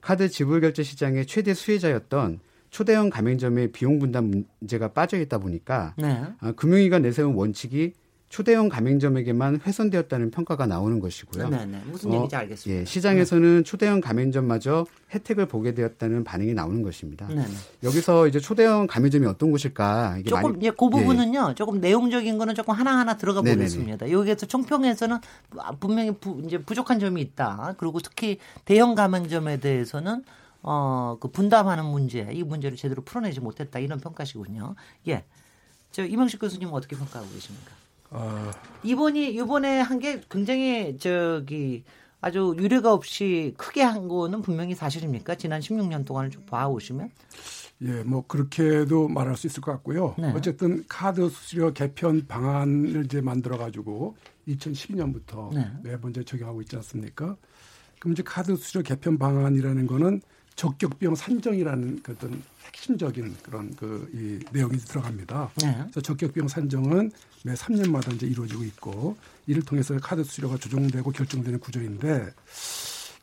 카드 0.00 0.28
지불 0.28 0.60
결제 0.60 0.82
시장의 0.82 1.26
최대 1.26 1.54
수혜자였던 1.54 2.40
초대형 2.70 3.10
가맹점의 3.10 3.72
비용 3.72 3.98
분담 3.98 4.30
문제가 4.60 4.88
빠져 4.88 5.18
있다 5.18 5.38
보니까 5.38 5.94
네. 5.96 6.22
아, 6.40 6.52
금융위가 6.52 6.98
내세운 6.98 7.34
원칙이 7.34 7.92
초대형 8.28 8.68
가맹점에게만 8.68 9.60
훼손되었다는 9.64 10.32
평가가 10.32 10.66
나오는 10.66 10.98
것이고요. 10.98 11.48
네, 11.48 11.64
네. 11.64 11.80
무슨 11.86 12.12
얘기인지 12.12 12.34
어, 12.34 12.40
알겠습니다. 12.40 12.80
예, 12.80 12.84
시장에서는 12.84 13.56
네. 13.58 13.62
초대형 13.62 14.00
가맹점마저 14.00 14.84
혜택을 15.14 15.46
보게 15.46 15.74
되었다는 15.74 16.24
반응이 16.24 16.52
나오는 16.52 16.82
것입니다. 16.82 17.28
네, 17.28 17.36
네. 17.36 17.44
여기서 17.84 18.26
이제 18.26 18.40
초대형 18.40 18.88
가맹점이 18.88 19.26
어떤 19.26 19.52
곳일까? 19.52 20.16
이게 20.18 20.28
조금 20.28 20.52
많이, 20.52 20.66
예, 20.66 20.70
그 20.70 20.90
부분은요. 20.90 21.46
예. 21.50 21.54
조금 21.54 21.80
내용적인 21.80 22.36
거는 22.36 22.56
조금 22.56 22.74
하나 22.74 22.98
하나 22.98 23.16
들어가. 23.16 23.42
보겠습니다. 23.42 24.10
여기에서 24.10 24.44
총평에서는 24.46 25.18
분명히 25.78 26.10
부, 26.10 26.42
이제 26.44 26.58
부족한 26.58 26.98
점이 26.98 27.20
있다. 27.20 27.76
그리고 27.78 28.00
특히 28.00 28.38
대형 28.64 28.96
가맹점에 28.96 29.60
대해서는 29.60 30.24
어, 30.66 31.16
그 31.20 31.28
분담하는 31.28 31.84
문제, 31.86 32.28
이 32.32 32.42
문제를 32.42 32.76
제대로 32.76 33.02
풀어내지 33.02 33.40
못했다 33.40 33.78
이런 33.78 34.00
평가시군요. 34.00 34.74
예. 35.08 35.24
저 35.92 36.04
이명식 36.04 36.40
교수님 36.40 36.68
어떻게 36.72 36.96
평가하고 36.96 37.32
계십니까? 37.32 37.70
어... 38.10 38.50
이번이 38.82 39.32
이번에 39.34 39.80
한 39.80 39.98
게 40.00 40.20
굉장히 40.28 40.98
저기 40.98 41.84
아주 42.20 42.54
유례가 42.58 42.92
없이 42.92 43.54
크게 43.56 43.82
한 43.82 44.08
거는 44.08 44.42
분명히 44.42 44.74
사실입니까? 44.74 45.36
지난 45.36 45.60
16년 45.60 46.04
동안을 46.04 46.30
쭉 46.30 46.44
봐오시면? 46.46 47.10
예, 47.82 48.02
뭐 48.02 48.24
그렇게도 48.26 49.06
말할 49.08 49.36
수 49.36 49.46
있을 49.46 49.60
것 49.60 49.70
같고요. 49.72 50.14
네. 50.18 50.32
어쨌든 50.34 50.84
카드 50.88 51.28
수수료 51.28 51.72
개편 51.72 52.26
방안을 52.26 53.04
이제 53.04 53.20
만들어 53.20 53.56
가지고 53.56 54.16
2012년부터 54.48 55.54
네. 55.54 55.70
매번 55.82 56.10
이제 56.10 56.24
적용하고 56.24 56.62
있지 56.62 56.74
않습니까? 56.76 57.36
그럼 58.00 58.12
이제 58.12 58.22
카드 58.24 58.56
수수료 58.56 58.82
개편 58.82 59.18
방안이라는 59.18 59.86
거는 59.86 60.22
적격비용 60.56 61.14
산정이라는 61.14 62.00
그 62.02 62.12
어떤 62.12 62.42
핵심적인 62.64 63.36
그런 63.42 63.74
그 63.76 64.08
이 64.12 64.38
내용이 64.52 64.78
들어갑니다. 64.78 65.50
네. 65.62 65.74
그래서 65.82 66.00
적격비용 66.00 66.48
산정은 66.48 67.10
매 67.44 67.54
3년마다 67.54 68.14
이제 68.14 68.26
이루어지고 68.26 68.64
있고 68.64 69.16
이를 69.46 69.62
통해서 69.62 69.96
카드 69.98 70.24
수수료가 70.24 70.56
조정되고 70.56 71.10
결정되는 71.10 71.60
구조인데 71.60 72.30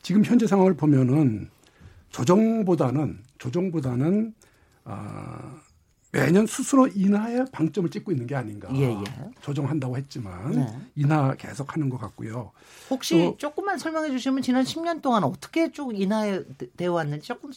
지금 0.02 0.24
현재 0.24 0.46
상황을 0.46 0.74
보면은 0.74 1.50
조정보다는 2.10 3.18
조정보다는 3.38 4.34
아 4.84 5.60
매년 6.14 6.46
스스로 6.46 6.86
인하에 6.86 7.44
방점을 7.50 7.90
찍고 7.90 8.12
있는 8.12 8.26
게 8.26 8.36
아닌가. 8.36 8.68
예, 8.74 8.92
예. 8.92 9.04
조정한다고 9.40 9.96
했지만 9.96 10.52
네. 10.52 10.78
인하 10.94 11.34
계속 11.34 11.74
하는 11.74 11.88
것 11.88 11.98
같고요. 11.98 12.52
혹시 12.90 13.34
조금만 13.38 13.78
설명해 13.78 14.10
주시면 14.10 14.42
지난 14.42 14.64
10년 14.64 15.02
동안 15.02 15.24
어떻게 15.24 15.72
쭉 15.72 15.98
인하에 15.98 16.42
되어 16.76 16.92
왔는지 16.92 17.26
조금 17.26 17.50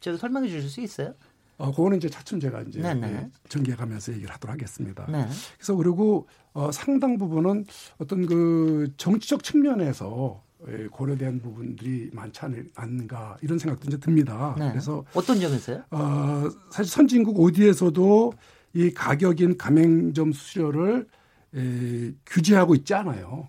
저 0.00 0.16
설명해 0.16 0.48
주실 0.48 0.68
수 0.68 0.80
있어요? 0.80 1.14
어, 1.58 1.70
그거는 1.70 1.98
이제 1.98 2.08
차츰 2.08 2.40
제가 2.40 2.62
이제 2.62 2.80
네, 2.80 2.94
네. 2.94 3.06
예, 3.06 3.30
전개해가면서 3.48 4.12
얘기를 4.14 4.32
하도록 4.34 4.52
하겠습니다. 4.54 5.06
네. 5.10 5.26
그래서 5.56 5.74
그리고 5.76 6.26
어, 6.52 6.72
상당 6.72 7.18
부분은 7.18 7.66
어떤 7.98 8.26
그 8.26 8.90
정치적 8.96 9.44
측면에서 9.44 10.42
예, 10.44 10.49
고려된 10.90 11.40
부분들이 11.40 12.10
많지 12.12 12.40
않은가 12.74 13.38
이런 13.42 13.58
생각도 13.58 13.88
이제 13.88 13.96
듭니다. 13.98 14.54
네. 14.58 14.70
그래서 14.70 15.04
어떤 15.14 15.40
점에서요? 15.40 15.84
어, 15.90 16.50
사실 16.70 16.92
선진국 16.92 17.40
어디에서도 17.40 18.32
이 18.74 18.90
가격인 18.92 19.56
가맹점 19.56 20.32
수수료를 20.32 21.08
에, 21.54 22.12
규제하고 22.26 22.74
있지 22.74 22.94
않아요. 22.94 23.48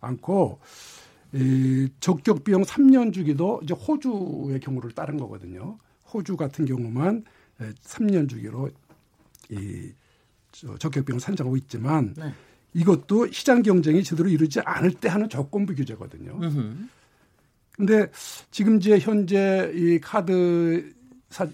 않고 0.00 0.60
이 1.32 1.88
적격 2.00 2.44
비용 2.44 2.62
3년 2.62 3.12
주기도 3.12 3.60
이제 3.62 3.74
호주의 3.74 4.58
경우를 4.60 4.92
따른 4.92 5.16
거거든요. 5.16 5.78
호주 6.12 6.36
같은 6.36 6.64
경우만 6.64 7.24
3년 7.84 8.28
주기로 8.28 8.70
이 9.50 9.92
적격 10.52 11.04
비용을 11.04 11.20
산정하고 11.20 11.56
있지만 11.58 12.14
네. 12.16 12.32
이것도 12.74 13.30
시장 13.32 13.62
경쟁이 13.62 14.02
제대로 14.02 14.28
이루지 14.28 14.60
않을 14.60 14.92
때 14.92 15.08
하는 15.08 15.28
조건부 15.28 15.74
규제거든요. 15.74 16.38
근데 17.76 18.10
지금 18.50 18.76
이제 18.76 18.98
현재 18.98 19.72
이 19.74 19.98
카드 20.00 20.92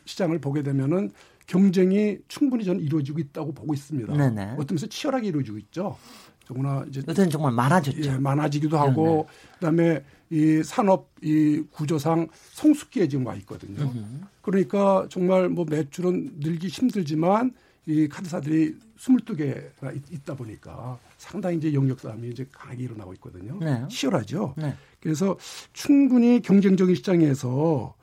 시장을 0.05 0.41
보게 0.41 0.63
되면은 0.63 1.11
경쟁이 1.47 2.19
충분히 2.27 2.65
저는 2.65 2.81
이루어지고 2.81 3.21
있다고 3.21 3.53
보고 3.53 3.73
있습니다. 3.73 4.13
네네. 4.13 4.55
어떤 4.55 4.67
면에서 4.75 4.87
치열하게 4.89 5.29
이루어지고 5.29 5.59
있죠. 5.59 5.97
더구나 6.45 6.85
이제 6.89 7.03
요새는 7.07 7.31
정말 7.31 7.53
많아졌죠. 7.53 8.03
예, 8.03 8.19
많아지기도 8.19 8.79
하고 8.79 9.29
네네. 9.29 9.55
그다음에 9.55 10.05
이 10.31 10.63
산업 10.65 11.11
이 11.23 11.63
구조상 11.71 12.29
성숙기에 12.53 13.09
지금 13.09 13.27
와 13.27 13.35
있거든요. 13.37 13.83
으흠. 13.83 14.23
그러니까 14.43 15.07
정말 15.09 15.49
뭐 15.49 15.65
매출은 15.69 16.39
늘기 16.41 16.69
힘들지만 16.69 17.53
이 17.87 18.09
카드사들이 18.09 18.77
22개가 18.99 19.95
있, 20.11 20.25
다 20.25 20.35
보니까 20.35 20.99
상당히 21.19 21.57
이제 21.57 21.73
영역 21.73 22.01
싸움이 22.01 22.29
이제 22.31 22.47
강하게 22.51 22.83
일어나고 22.85 23.13
있거든요. 23.15 23.59
네. 23.61 23.85
치열하죠. 23.89 24.55
네. 24.57 24.75
그래서 25.01 25.37
충분히 25.73 26.43
경쟁적인 26.43 26.97
시장에서 26.97 27.95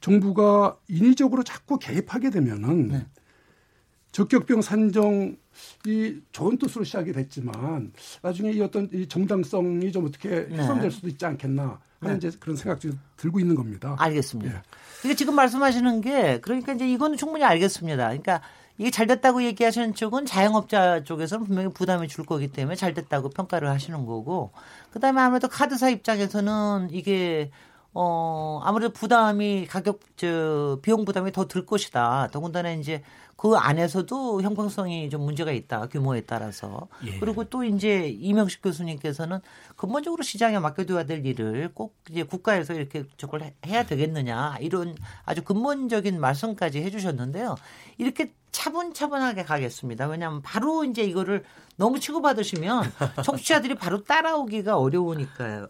정부가 0.00 0.76
인위적으로 0.88 1.42
자꾸 1.42 1.78
개입하게 1.78 2.30
되면은 2.30 2.88
네. 2.88 3.06
적격병 4.12 4.62
산정 4.62 5.36
이 5.86 6.20
좋은 6.30 6.56
뜻으로 6.56 6.84
시작이 6.84 7.12
됐지만 7.12 7.92
나중에 8.22 8.52
이 8.52 8.60
어떤 8.60 8.88
이 8.92 9.08
정당성이 9.08 9.90
좀 9.90 10.06
어떻게 10.06 10.46
네. 10.46 10.58
훼손될 10.58 10.92
수도 10.92 11.08
있지 11.08 11.26
않겠나 11.26 11.80
하는 11.98 12.20
네. 12.20 12.28
이제 12.28 12.36
그런 12.38 12.56
생각들이 12.56 12.92
들고 13.16 13.40
있는 13.40 13.56
겁니다. 13.56 13.96
알겠습니다. 13.98 14.54
예. 14.54 14.62
그러니까 15.00 15.16
지금 15.16 15.34
말씀하시는 15.34 16.00
게 16.02 16.40
그러니까 16.40 16.74
이제 16.74 16.88
이거는 16.88 17.16
충분히 17.16 17.44
알겠습니다. 17.44 18.04
그러니까 18.08 18.40
이게 18.78 18.90
잘 18.90 19.06
됐다고 19.06 19.42
얘기하시는 19.44 19.94
쪽은 19.94 20.26
자영업자 20.26 21.04
쪽에서는 21.04 21.46
분명히 21.46 21.68
부담이 21.72 22.08
줄 22.08 22.24
거기 22.26 22.48
때문에 22.48 22.74
잘 22.74 22.92
됐다고 22.94 23.30
평가를 23.30 23.68
하시는 23.68 24.04
거고 24.04 24.50
그다음에 24.90 25.20
아무래도 25.20 25.48
카드사 25.48 25.90
입장에서는 25.90 26.88
이게 26.90 27.50
어 27.96 28.60
아무래도 28.64 28.92
부담이 28.92 29.66
가격 29.68 30.00
저 30.16 30.80
비용 30.82 31.04
부담이 31.04 31.30
더 31.30 31.44
들 31.46 31.64
것이다. 31.64 32.28
더군다나 32.32 32.72
이제 32.72 33.02
그 33.36 33.54
안에서도 33.54 34.42
형평성이 34.42 35.10
좀 35.10 35.22
문제가 35.22 35.52
있다 35.52 35.86
규모에 35.88 36.22
따라서 36.22 36.88
예. 37.04 37.18
그리고 37.20 37.44
또 37.44 37.62
이제 37.62 38.08
이명식 38.08 38.62
교수님께서는 38.62 39.38
근본적으로 39.76 40.22
시장에 40.24 40.58
맡겨둬야 40.58 41.04
될 41.04 41.24
일을 41.24 41.70
꼭 41.74 41.94
이제 42.10 42.24
국가에서 42.24 42.74
이렇게 42.74 43.04
저걸 43.16 43.52
해야 43.66 43.84
되겠느냐 43.84 44.56
이런 44.60 44.96
아주 45.24 45.44
근본적인 45.44 46.18
말씀까지 46.20 46.82
해주셨는데요 46.82 47.54
이렇게 47.98 48.32
차분차분하게 48.54 49.42
가겠습니다 49.42 50.06
왜냐하면 50.06 50.40
바로 50.40 50.84
이제 50.84 51.02
이거를 51.02 51.44
너무 51.76 51.98
치고받으시면 51.98 52.92
청취자들이 53.24 53.74
바로 53.74 54.04
따라오기가 54.04 54.78
어려우니까요. 54.78 55.68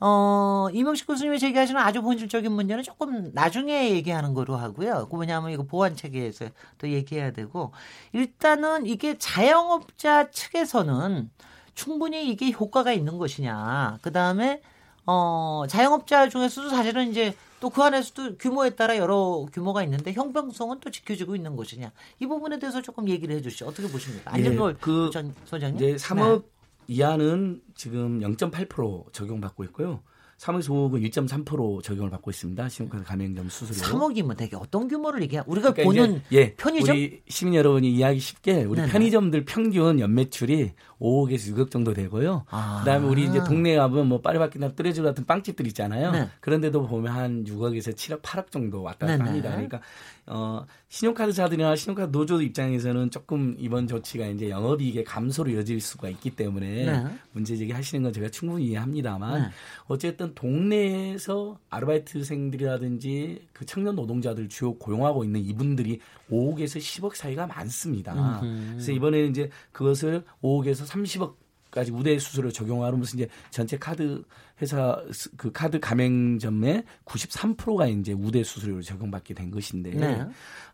어, 0.00 0.68
이명식 0.72 1.06
교수님이 1.06 1.38
제기하시는 1.38 1.80
아주 1.80 2.02
본질적인 2.02 2.50
문제는 2.52 2.82
조금 2.82 3.30
나중에 3.32 3.90
얘기하는 3.90 4.34
거로 4.34 4.56
하고요. 4.56 5.08
그 5.08 5.16
뭐냐면 5.16 5.50
이거 5.50 5.62
보안 5.64 5.96
체계에서 5.96 6.46
또 6.78 6.88
얘기해야 6.88 7.32
되고 7.32 7.72
일단은 8.12 8.86
이게 8.86 9.16
자영업자 9.16 10.30
측에서는 10.30 11.30
충분히 11.74 12.28
이게 12.28 12.50
효과가 12.50 12.92
있는 12.92 13.18
것이냐. 13.18 13.98
그 14.02 14.12
다음에 14.12 14.60
어, 15.06 15.64
자영업자 15.68 16.28
중에서도 16.28 16.70
사실은 16.70 17.10
이제 17.10 17.34
또 17.60 17.70
그 17.70 17.82
안에서도 17.82 18.38
규모에 18.38 18.70
따라 18.70 18.96
여러 18.96 19.46
규모가 19.52 19.82
있는데 19.84 20.12
형평성은 20.12 20.80
또 20.80 20.90
지켜지고 20.90 21.36
있는 21.36 21.56
것이냐. 21.56 21.92
이 22.20 22.26
부분에 22.26 22.58
대해서 22.58 22.82
조금 22.82 23.08
얘기를 23.08 23.34
해 23.34 23.42
주시죠. 23.42 23.66
어떻게 23.66 23.88
보십니까? 23.88 24.32
안전걸 24.34 24.72
예, 24.72 24.76
그 24.80 25.10
소장님. 25.44 25.76
이제 25.76 25.96
3억 25.96 26.42
네. 26.42 26.48
이하는 26.88 27.60
지금 27.74 28.20
0.8% 28.20 29.12
적용받고 29.12 29.64
있고요. 29.64 30.02
3억 30.38 30.62
소득은 30.62 31.02
1.3% 31.02 31.82
적용을 31.82 32.10
받고 32.10 32.30
있습니다. 32.30 32.68
신용카드 32.68 33.04
가맹점 33.04 33.48
수수료. 33.48 33.76
3억이면 33.76 34.36
되게 34.36 34.54
어떤 34.54 34.86
규모를 34.86 35.20
얘기해? 35.22 35.42
우리가 35.46 35.72
그러니까 35.72 36.00
보는 36.00 36.22
예, 36.30 36.54
편의점 36.54 36.94
우리 36.94 37.22
시민 37.28 37.54
여러분이 37.54 37.90
이해하기 37.92 38.20
쉽게 38.20 38.62
우리 38.62 38.80
네네. 38.80 38.92
편의점들 38.92 39.44
평균 39.44 39.98
연매출이 39.98 40.72
5억에서 41.00 41.54
6억 41.54 41.70
정도 41.72 41.92
되고요. 41.92 42.44
아. 42.50 42.78
그다음에 42.80 43.08
우리 43.08 43.24
이제 43.24 43.42
동네에 43.42 43.76
가면 43.76 44.06
뭐 44.06 44.20
파리바퀴나 44.20 44.72
뜨레주 44.72 45.02
같은 45.02 45.24
빵집들 45.26 45.66
있잖아요. 45.68 46.12
네. 46.12 46.28
그런데도 46.40 46.86
보면 46.86 47.12
한 47.12 47.44
6억에서 47.44 47.94
7억, 47.94 48.22
8억 48.22 48.50
정도 48.52 48.82
왔다 48.82 49.06
갔다 49.06 49.24
합니다. 49.24 49.50
그러니까 49.50 49.80
어, 50.26 50.64
신용카드사들이나 50.88 51.74
신용카드 51.74 52.12
노조 52.12 52.40
입장에서는 52.42 53.10
조금 53.10 53.56
이번 53.58 53.86
조치가 53.86 54.26
이제 54.26 54.50
영업이익의 54.50 55.04
감소로 55.04 55.50
이어질 55.50 55.80
수가 55.80 56.08
있기 56.10 56.30
때문에 56.30 56.84
네. 56.84 57.06
문제 57.32 57.56
제기하시는 57.56 58.02
건 58.02 58.12
제가 58.12 58.28
충분히 58.28 58.66
이해합니다만 58.66 59.42
네. 59.42 59.48
어쨌든 59.86 60.27
동네에서 60.34 61.58
아르바이트생들이라든지 61.70 63.48
그 63.52 63.66
청년 63.66 63.96
노동자들 63.96 64.48
주요 64.48 64.74
고용하고 64.74 65.24
있는 65.24 65.40
이분들이 65.40 66.00
5억에서 66.30 66.78
10억 66.78 67.14
사이가 67.14 67.46
많습니다. 67.46 68.40
음흠. 68.40 68.72
그래서 68.72 68.92
이번에는 68.92 69.30
이제 69.30 69.50
그것을 69.72 70.24
5억에서 70.42 70.86
30억 70.86 71.34
까지 71.70 71.92
우대 71.92 72.18
수수료 72.18 72.50
적용하면서 72.50 73.16
이제 73.16 73.28
전체 73.50 73.76
카드 73.76 74.22
회사 74.62 75.04
그 75.36 75.52
카드 75.52 75.78
가맹점의 75.78 76.82
93%가 77.04 77.86
이제 77.88 78.14
우대 78.14 78.42
수수료를 78.42 78.82
적용받게 78.82 79.34
된 79.34 79.50
것인데 79.50 79.90
네. 79.90 80.26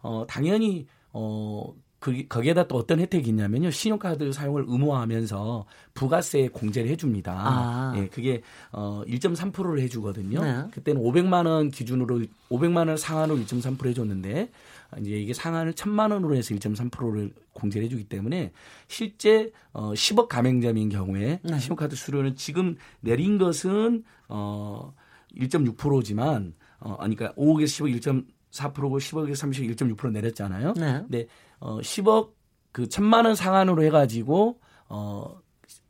어 0.03 0.25
당연히 0.29 0.87
어 1.13 1.75
그, 2.05 2.29
거기에다 2.29 2.69
또 2.69 2.77
어떤 2.77 3.01
혜택이 3.01 3.31
있냐면요. 3.31 3.71
신용카드 3.71 4.31
사용을 4.31 4.67
의무화하면서 4.69 5.65
부가세 5.95 6.49
공제를 6.49 6.91
해줍니다. 6.91 7.33
아. 7.33 7.95
예, 7.97 8.09
그게 8.09 8.43
어 8.73 9.03
1.3%를 9.07 9.81
해주거든요. 9.81 10.45
네. 10.45 10.65
그때는 10.71 11.01
500만 11.01 11.47
원 11.47 11.71
기준으로 11.71 12.21
500만 12.51 12.89
원 12.89 12.99
상한으로 12.99 13.39
1.3% 13.39 13.87
해줬는데 13.87 14.51
이제 15.01 15.11
이게 15.13 15.33
상한을 15.33 15.73
1000만 15.73 16.13
원으로 16.13 16.37
해서 16.37 16.55
1.3%를 16.55 17.33
공제를 17.55 17.87
해주기 17.87 18.05
때문에 18.05 18.53
실제 18.87 19.51
어 19.73 19.95
10억 19.95 20.29
가맹점인 20.29 20.91
경우에 20.91 21.41
네. 21.43 21.59
신용카드 21.59 21.97
수료는 21.97 22.37
지금 22.37 22.77
내린 23.01 23.39
것은 23.39 24.05
어 24.29 24.93
1.6%지만 25.39 26.53
어 26.81 26.97
아니 27.01 27.17
그러니까 27.17 27.41
5억에서 27.41 27.87
10억 27.87 27.99
1.4%고 28.53 28.99
10억에서 28.99 29.33
30억 29.33 29.75
1.6% 29.75 30.13
내렸잖아요. 30.13 30.75
네. 30.75 31.01
근데 31.01 31.29
어 31.65 31.79
10억 31.81 32.33
그 32.73 32.89
천만 32.91 33.25
원 33.25 33.35
상한으로 33.35 33.83
해가지고 33.85 34.61
어 34.91 35.41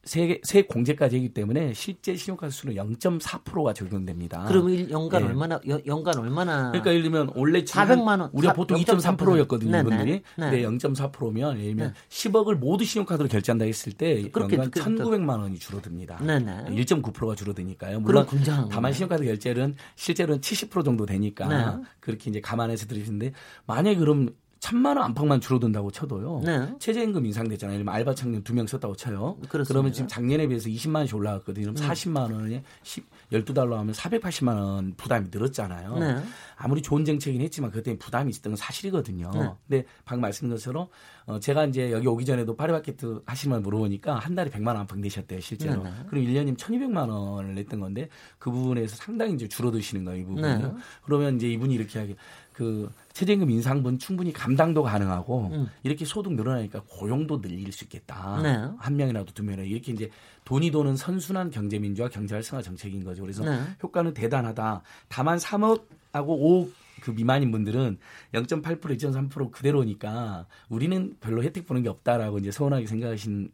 세, 0.05 0.39
세 0.45 0.63
공제까지 0.63 1.17
하기 1.17 1.35
때문에 1.35 1.73
실제 1.73 2.15
신용카드 2.15 2.53
수는 2.53 2.75
0.4%가 2.77 3.73
적용됩니다. 3.73 4.45
그러면 4.47 4.89
연간 4.91 5.23
네. 5.23 5.29
얼마나 5.29 5.61
연간 5.87 6.19
얼마나? 6.19 6.71
그러니까 6.71 6.91
예를 6.91 7.03
들면 7.03 7.33
원래 7.35 7.65
400만 7.65 8.21
원 8.21 8.31
우리가 8.33 8.53
보통 8.53 8.79
2.3%였거든요, 8.79 9.73
네, 9.73 9.81
이분들이. 9.81 10.13
네. 10.13 10.23
근데 10.37 10.63
0.4%면 10.63 11.59
예를 11.59 11.75
들면 11.75 11.93
네. 11.93 11.95
10억을 12.09 12.55
모두 12.55 12.85
신용카드로 12.85 13.29
결제한다 13.29 13.65
했을 13.65 13.93
때 13.93 14.29
그렇게, 14.31 14.57
연간 14.57 14.71
1,900만 14.71 15.41
원이 15.41 15.59
줄어듭니다. 15.59 16.19
네네. 16.19 16.67
1.9%가 16.69 17.35
줄어드니까요. 17.35 18.01
물론 18.01 18.27
다만 18.71 18.93
신용카드 18.93 19.25
결제는 19.25 19.75
실제로는 19.97 20.41
70% 20.41 20.85
정도 20.85 21.07
되니까 21.07 21.49
네. 21.49 21.83
그렇게 21.99 22.31
이제 22.31 22.41
감안해서 22.41 22.87
드리는데 22.87 23.33
만약 23.67 23.95
그럼 23.95 24.35
천만 24.65 24.97
원 24.97 25.05
안팎만 25.09 25.43
줄어든다고 25.43 25.91
쳐도요. 25.91 26.41
네. 26.43 26.75
최저임금 26.79 27.27
인상됐잖아요. 27.27 27.81
예를 27.81 27.87
알바 27.91 28.15
청년 28.15 28.43
두 28.43 28.55
명 28.55 28.67
썼다고 28.67 28.97
쳐요. 28.97 29.37
그렇습니다. 29.51 29.65
그러면 29.69 29.93
지금 29.93 30.09
작년에 30.09 30.47
비해서 30.47 30.71
20만 30.71 30.97
원씩 30.97 31.17
올라갔거든요. 31.17 31.75
그럼 31.75 31.77
음. 31.87 31.93
40만 31.93 32.33
원에 32.33 32.63
10, 32.83 33.05
12달러 33.31 33.73
하면 33.73 33.93
480만 33.93 34.57
원 34.57 34.95
부담이 34.97 35.29
늘었잖아요. 35.31 35.99
네. 35.99 36.17
아무리 36.57 36.81
좋은 36.81 37.05
정책이긴 37.05 37.43
했지만 37.45 37.73
그때 37.73 37.95
부담이 37.99 38.31
있었던 38.31 38.53
건 38.53 38.57
사실이거든요. 38.57 39.31
네. 39.35 39.51
근데 39.69 39.87
방금 40.07 40.23
말씀드린 40.23 40.57
것처럼 40.57 40.87
어, 41.27 41.41
제가 41.41 41.65
이제 41.65 41.91
여기 41.91 42.07
오기 42.07 42.25
전에도 42.25 42.55
파리바게트 42.55 43.23
하시면 43.25 43.63
물어보니까 43.63 44.17
한 44.17 44.35
달에 44.35 44.51
100만 44.51 44.69
원 44.69 44.79
안팎 44.79 44.99
내셨대요, 44.99 45.41
실제로. 45.41 45.83
네, 45.83 45.91
네. 45.91 45.97
그럼 46.09 46.25
1년이면 46.25 46.57
1200만 46.59 47.09
원을 47.09 47.55
냈던 47.55 47.81
건데 47.81 48.09
그 48.39 48.51
부분에서 48.51 48.97
상당히 48.97 49.35
이제 49.35 49.49
줄어드시는 49.49 50.05
거예요, 50.05 50.21
이 50.21 50.25
부분은요. 50.25 50.67
네. 50.67 50.75
그러면 51.03 51.37
이제 51.37 51.49
이분이 51.49 51.75
이렇게 51.75 51.99
하게 51.99 52.17
그 52.53 52.91
최저임금 53.15 53.51
인상분 53.51 53.99
충분히 53.99 54.33
감당도 54.33 54.83
가능하고 54.83 55.51
음. 55.53 55.69
이렇게 55.83 56.05
소득 56.05 56.35
늘어나니까 56.35 56.83
고용도 56.87 57.41
늘릴 57.41 57.73
수 57.73 57.85
있겠다. 57.85 58.41
네. 58.43 58.69
한 58.79 58.97
명이라도 58.97 59.33
두 59.33 59.43
명이라도 59.43 59.69
이렇게 59.69 59.93
이제 59.93 60.11
돈이 60.45 60.71
도는 60.71 60.97
선순환 60.97 61.51
경제민주화 61.51 62.09
경제활성화 62.11 62.63
정책인 62.63 63.03
거죠. 63.03 63.23
그래서 63.23 63.45
네. 63.45 63.61
효과는 63.83 64.15
대단하다. 64.15 64.83
다만 65.09 65.39
3억하고 65.39 65.81
5억 66.13 66.71
그 67.01 67.11
미만인 67.11 67.51
분들은 67.51 67.99
0.8% 68.33 68.81
2.3% 68.81 69.51
그대로니까 69.51 70.47
우리는 70.69 71.17
별로 71.21 71.43
혜택 71.43 71.67
보는 71.67 71.83
게 71.83 71.89
없다라고 71.89 72.39
이제 72.39 72.51
서운하게 72.51 72.87
생각하신 72.87 73.51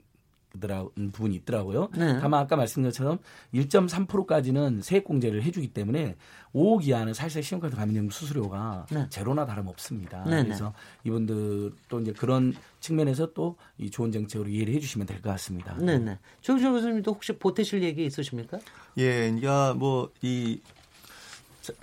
부분이 1.12 1.36
있더라고요. 1.36 1.90
네. 1.96 2.18
다만 2.18 2.40
아까 2.40 2.56
말씀드린 2.56 2.90
것처럼 2.90 3.18
1.3%까지는 3.54 4.82
세액 4.82 5.04
공제를 5.04 5.44
해주기 5.44 5.68
때문에 5.68 6.16
5억 6.52 6.84
이하는 6.84 7.14
사실상 7.14 7.42
신용카드 7.42 7.76
가맹점 7.76 8.10
수수료가 8.10 8.86
네. 8.90 9.06
제로나 9.10 9.46
다름없습니다. 9.46 10.24
네, 10.24 10.38
네. 10.38 10.44
그래서 10.46 10.74
이분들 11.04 11.70
또 11.88 12.00
이제 12.00 12.12
그런 12.12 12.52
측면에서 12.80 13.32
또 13.32 13.56
이 13.78 13.90
좋은 13.90 14.10
정책으로 14.10 14.48
이해를 14.48 14.74
해주시면 14.74 15.06
될 15.06 15.22
것 15.22 15.30
같습니다. 15.30 15.76
네네. 15.76 16.18
조기정 16.40 16.72
교수님도 16.72 17.12
혹시 17.12 17.32
보태실 17.32 17.82
얘기 17.84 18.04
있으십니까? 18.04 18.58
예, 18.98 19.30
그러니까 19.30 19.74
뭐이 19.74 20.60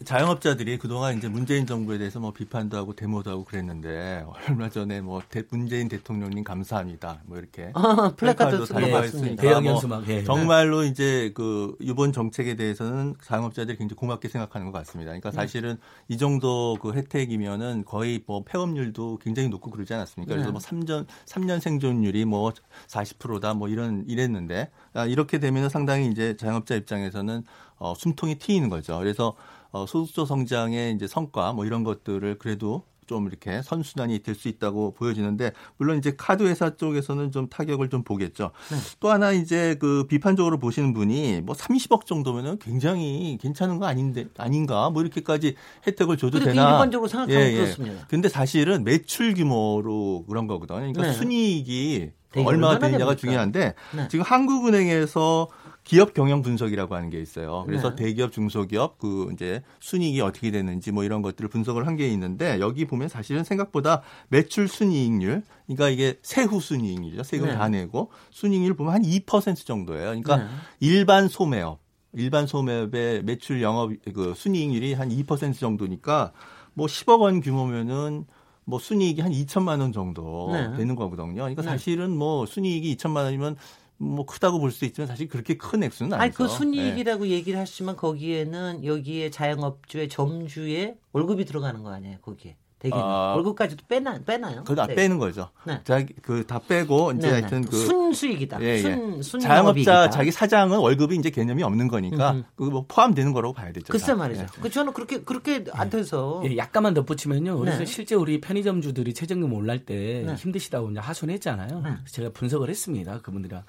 자영업자들이 0.04 0.78
그동안 0.78 1.18
이제 1.18 1.28
문재인 1.28 1.68
정부에 1.68 1.98
대해서 1.98 2.20
뭐 2.20 2.32
비판도 2.32 2.78
하고 2.78 2.94
데모도 2.94 3.30
하고 3.30 3.44
그랬는데 3.44 4.26
얼마 4.50 4.70
전에 4.70 5.02
뭐 5.02 5.22
대, 5.30 5.44
문재인 5.50 5.88
대통령님 5.88 6.44
감사합니다. 6.44 7.22
뭐 7.26 7.38
이렇게 7.38 7.72
아, 7.74 8.14
플래카드 8.18 8.66
달려 8.66 9.06
있으니까 9.06 9.42
대형 9.42 9.66
현수막 9.66 10.06
뭐 10.06 10.24
정말로 10.24 10.84
이제 10.84 11.32
그 11.36 11.76
이번 11.80 12.12
정책에 12.12 12.56
대해서는 12.56 13.16
자영업자들이 13.24 13.78
굉장히 13.78 13.98
고맙게 13.98 14.30
생각하는 14.30 14.72
것 14.72 14.78
같습니다. 14.80 15.10
그러니까 15.10 15.30
네. 15.30 15.36
사실은 15.36 15.76
네. 15.76 16.16
이 16.16 16.18
정도 16.18 16.78
그 16.82 16.94
혜택이면은 16.94 17.86
거의 17.86 18.22
뭐 18.26 18.44
폐업률도 18.44 19.20
굉장히 19.22 19.50
높고 19.50 19.70
그러지 19.70 19.94
않았습니까? 19.94 20.34
그래서 20.34 20.50
네. 20.50 20.52
뭐 20.52 20.60
3년 20.60 21.06
3년 21.26 21.60
생존율이 21.60 22.26
뭐 22.26 22.52
40%다 22.88 23.54
뭐 23.54 23.68
이런 23.70 24.06
이랬는데 24.08 24.72
아, 24.94 25.06
이렇게 25.06 25.40
되면은 25.40 25.70
상당히 25.70 26.08
이제 26.10 26.36
자영업자 26.36 26.76
입장에서는 26.76 27.44
어, 27.78 27.94
숨통이 27.96 28.40
트이는 28.40 28.70
거죠. 28.70 28.98
그래서 29.00 29.34
어, 29.72 29.86
소득조 29.86 30.26
성장의 30.26 30.94
이제 30.96 31.08
성과 31.08 31.54
뭐 31.54 31.66
이런 31.66 31.84
것들을 31.84 32.38
그래도 32.40 32.84
좀 33.06 33.26
이렇게 33.28 33.62
선순환이 33.62 34.20
될 34.20 34.36
수 34.36 34.50
있다고 34.50 34.94
보여지는데 34.94 35.54
물론 35.78 35.98
이제 35.98 36.14
카드 36.18 36.44
회사 36.44 36.76
쪽에서는 36.76 37.32
좀 37.32 37.48
타격을 37.48 37.90
좀 37.90 38.04
보겠죠. 38.04 38.52
네. 38.70 38.78
또 39.00 39.10
하나 39.10 39.32
이제 39.32 39.76
그 39.80 40.06
비판적으로 40.10 40.60
보시는 40.60 40.94
분이 40.94 41.40
뭐 41.42 41.56
30억 41.56 42.06
정도면은 42.06 42.60
굉장히 42.60 43.38
괜찮은 43.42 43.80
거 43.80 43.86
아닌데 43.86 44.26
아닌가 44.38 44.90
뭐 44.90 45.02
이렇게까지 45.04 45.56
혜택을 45.88 46.18
줘도 46.18 46.40
되나? 46.40 46.72
일반적으로 46.74 47.08
생각하면 47.08 47.42
예, 47.42 47.54
예. 47.54 47.56
그렇습니다. 47.56 48.06
근데 48.10 48.28
사실은 48.28 48.84
매출 48.84 49.34
규모로 49.34 50.26
그런 50.28 50.46
거거든요. 50.48 50.80
그러니까 50.80 51.04
네. 51.04 51.14
순이익이 51.14 52.12
얼마나 52.46 52.80
되느냐가 52.80 53.16
중요한데 53.16 53.74
네. 53.96 54.08
지금 54.10 54.24
한국은행에서 54.26 55.48
기업 55.84 56.14
경영 56.14 56.42
분석이라고 56.42 56.96
하는 56.96 57.10
게 57.10 57.22
있어요. 57.22 57.64
그래서 57.66 57.96
네. 57.96 58.04
대기업, 58.04 58.34
중소기업 58.34 58.98
그 58.98 59.30
이제 59.32 59.64
순이익이 59.80 60.20
어떻게 60.20 60.52
되는지 60.52 60.92
뭐 60.92 61.06
이런 61.06 61.22
것들을 61.22 61.50
분석을 61.50 61.88
한 61.88 61.96
게 61.96 62.10
있는데 62.10 62.60
여기 62.60 62.86
보면 62.86 63.08
사실은 63.08 63.46
생각보다 63.46 64.02
매출 64.28 64.68
순이익률, 64.68 65.44
그러니까 65.66 65.90
이게 65.90 66.20
세후 66.22 66.60
순이익률이죠. 66.60 67.24
세금 67.24 67.48
네. 67.48 67.56
다 67.56 67.70
내고 67.70 68.12
순이익률 68.32 68.74
보면 68.76 68.94
한 68.94 69.02
2% 69.02 69.66
정도예요. 69.66 70.08
그러니까 70.08 70.36
네. 70.36 70.46
일반 70.82 71.30
소매업, 71.30 71.80
일반 72.14 72.48
소매업의 72.48 73.24
매출 73.24 73.62
영업 73.62 73.92
그 74.14 74.34
순이익률이 74.36 74.94
한 74.94 75.10
2% 75.10 75.58
정도니까 75.58 76.34
뭐 76.74 76.88
10억 76.88 77.22
원 77.22 77.40
규모면은 77.40 78.26
뭐 78.70 78.80
순이익이 78.80 79.22
한 79.22 79.32
2천만 79.32 79.80
원 79.80 79.94
정도 79.94 80.50
네. 80.52 80.76
되는 80.76 80.96
거거든요. 80.96 81.34
그러니까 81.36 81.62
네. 81.62 81.70
사실은 81.70 82.16
뭐 82.16 82.46
순이익이 82.46 82.98
2천만 82.98 83.24
원이면 83.24 83.56
뭐 83.98 84.26
크다고 84.26 84.60
볼 84.60 84.72
수 84.72 84.84
있지만 84.86 85.08
사실 85.08 85.30
그렇게 85.30 85.56
큰 85.58 85.84
액수는 85.84 86.12
아니죠. 86.14 86.22
아니 86.22 86.34
그 86.34 86.54
순이익이라고 86.54 87.24
네. 87.24 87.30
얘기를 87.32 87.58
하시면 87.60 87.96
거기에는 87.96 88.84
여기에 88.84 89.30
자영업주의 89.32 90.10
점주의 90.10 90.98
월급이 91.14 91.46
들어가는 91.46 91.82
거 91.82 91.92
아니에요? 91.92 92.18
거기에 92.22 92.58
대개는 92.80 93.04
아, 93.04 93.34
월급까지도 93.36 93.86
빼나 93.88 94.20
빼나요? 94.26 94.64
그거 94.64 94.76
다 94.76 94.86
네. 94.86 94.94
빼는 94.94 95.18
거죠. 95.18 95.50
네. 95.66 95.82
자기 95.84 96.14
그다 96.14 96.60
빼고 96.60 97.14
이제 97.14 97.28
네네. 97.28 97.34
하여튼 97.34 97.66
그 97.66 97.76
순수익이다. 97.76 98.62
예, 98.62 98.66
예. 98.66 98.78
순, 98.78 99.22
순 99.24 99.40
자영업자 99.40 100.12
자기 100.12 100.32
사장은 100.32 100.78
월급이 100.78 101.16
이제 101.16 101.32
개념이 101.32 101.64
없는 101.64 101.88
거니까 101.88 102.44
그거 102.56 102.70
뭐 102.70 102.86
포함되는 102.88 103.34
거라고 103.34 103.54
봐야 103.54 103.72
되죠. 103.72 103.88
글쎄 103.92 104.14
말이죠. 104.14 104.44
예. 104.44 104.62
그 104.62 104.70
저는 104.70 104.94
그렇게 104.94 105.22
그렇게 105.22 105.66
안 105.72 105.90
돼서 105.90 106.44
예, 106.46 106.56
약간만 106.56 106.94
덧붙이면요. 106.94 107.58
그래서 107.58 107.80
네. 107.80 107.86
실제 107.86 108.14
우리 108.14 108.40
편의점 108.40 108.82
주들이 108.82 109.14
최저임금 109.14 109.52
올랄 109.54 109.86
때 109.86 110.24
네. 110.26 110.36
힘드시다고 110.36 110.92
이제 110.92 111.00
하소연했잖아요. 111.00 111.82
네. 111.82 111.90
제가 112.06 112.30
분석을 112.30 112.70
했습니다. 112.70 113.22
그분들이랑 113.22 113.64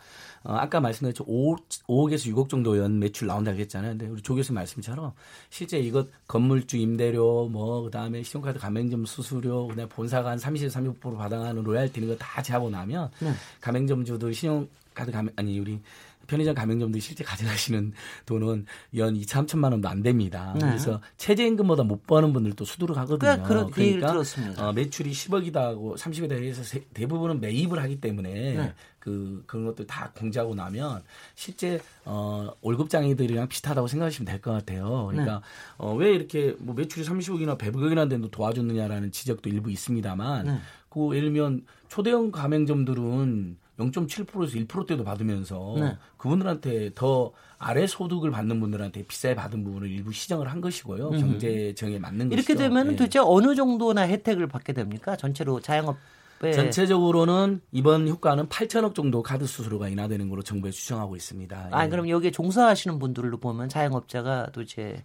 어, 0.44 0.54
아까 0.54 0.80
말씀드렸죠. 0.80 1.24
5, 1.26 1.56
5억에서 1.56 2.32
6억 2.32 2.48
정도 2.48 2.78
연 2.78 2.98
매출 2.98 3.26
나온다고 3.26 3.58
했잖아요. 3.58 3.92
근데 3.92 4.06
우리 4.06 4.22
조 4.22 4.34
교수님 4.34 4.54
말씀처럼 4.56 5.12
실제 5.50 5.78
이것 5.78 6.08
건물주 6.26 6.76
임대료 6.76 7.48
뭐 7.48 7.82
그다음에 7.82 8.22
신용카드 8.22 8.58
가맹점 8.58 9.04
수수료 9.06 9.66
그다음에 9.68 9.88
본사가 9.88 10.30
한 10.30 10.38
30, 10.38 10.68
30% 10.68 11.16
받아가는 11.16 11.62
로얄티 11.62 12.00
이거 12.00 12.16
다 12.16 12.42
제하고 12.42 12.70
나면 12.70 13.10
네. 13.20 13.32
가맹점주들 13.60 14.32
신용카드 14.34 15.10
가맹 15.12 15.32
아니 15.36 15.58
우리 15.58 15.80
편의점 16.28 16.54
가맹점들이 16.54 17.00
실제 17.00 17.24
가져가시는 17.24 17.92
돈은 18.26 18.66
연 18.96 19.16
2, 19.16 19.22
3천만 19.22 19.72
원도 19.72 19.88
안 19.88 20.02
됩니다. 20.02 20.52
네. 20.54 20.60
그래서 20.60 21.00
최저임금보다 21.16 21.82
못 21.82 22.06
버는 22.06 22.32
분들도 22.32 22.64
수두룩하거든요. 22.64 23.42
그러, 23.42 23.66
그러니까 23.66 24.12
어, 24.58 24.72
매출이 24.72 25.10
10억이다 25.10 25.54
하고 25.56 25.96
30에 25.96 26.28
대해서 26.28 26.62
대부분은 26.94 27.40
매입을 27.40 27.82
하기 27.82 28.00
때문에 28.00 28.30
네. 28.54 28.74
그 29.00 29.42
그런 29.46 29.64
것들 29.64 29.86
다 29.86 30.12
공지하고 30.14 30.54
나면 30.54 31.02
실제 31.34 31.80
어 32.04 32.50
월급 32.60 32.90
장애들이랑 32.90 33.48
비슷하다고 33.48 33.86
생각하시면 33.88 34.26
될 34.26 34.38
것 34.40 34.52
같아요. 34.52 35.06
그러니까 35.10 35.36
네. 35.36 35.40
어왜 35.78 36.10
이렇게 36.14 36.54
뭐 36.58 36.74
매출이 36.74 37.06
30억이나 37.06 37.56
100억이나 37.58 38.08
되도 38.08 38.28
도와줬느냐라는 38.30 39.10
지적도 39.10 39.48
일부 39.48 39.70
있습니다만 39.70 40.46
네. 40.46 40.58
그 40.90 41.08
예를 41.16 41.32
들면 41.32 41.64
초대형 41.88 42.30
가맹점들은 42.32 43.56
0.7%에서 43.78 44.58
1%대도 44.58 45.04
받으면서 45.04 45.74
네. 45.78 45.96
그분들한테 46.16 46.90
더 46.94 47.32
아래 47.58 47.86
소득을 47.86 48.30
받는 48.30 48.60
분들한테 48.60 49.04
비싸게 49.04 49.34
받은 49.34 49.64
부분을 49.64 49.90
일부 49.90 50.12
시정을 50.12 50.48
한 50.48 50.60
것이고요. 50.60 51.08
음. 51.10 51.20
경제정에 51.20 51.98
맞는 51.98 52.26
이렇게 52.26 52.54
것이죠. 52.54 52.58
되면 52.58 52.88
네. 52.88 52.96
도대체 52.96 53.20
어느 53.22 53.54
정도나 53.54 54.02
혜택을 54.02 54.46
받게 54.48 54.72
됩니까? 54.72 55.16
전체로 55.16 55.60
자영업 55.60 55.96
네. 56.40 56.52
전체적으로는 56.52 57.60
이번 57.72 58.06
효과는 58.06 58.48
8천억 58.48 58.94
정도 58.94 59.22
카드 59.22 59.44
수수료가 59.44 59.88
인하되는 59.88 60.28
걸로 60.28 60.42
정부에 60.42 60.70
추정하고 60.70 61.16
있습니다. 61.16 61.70
아, 61.72 61.84
예. 61.84 61.88
그럼 61.88 62.08
여기에 62.08 62.30
종사하시는 62.30 62.98
분들로 63.00 63.38
보면 63.38 63.68
자영업자가 63.68 64.50
도대체 64.52 65.04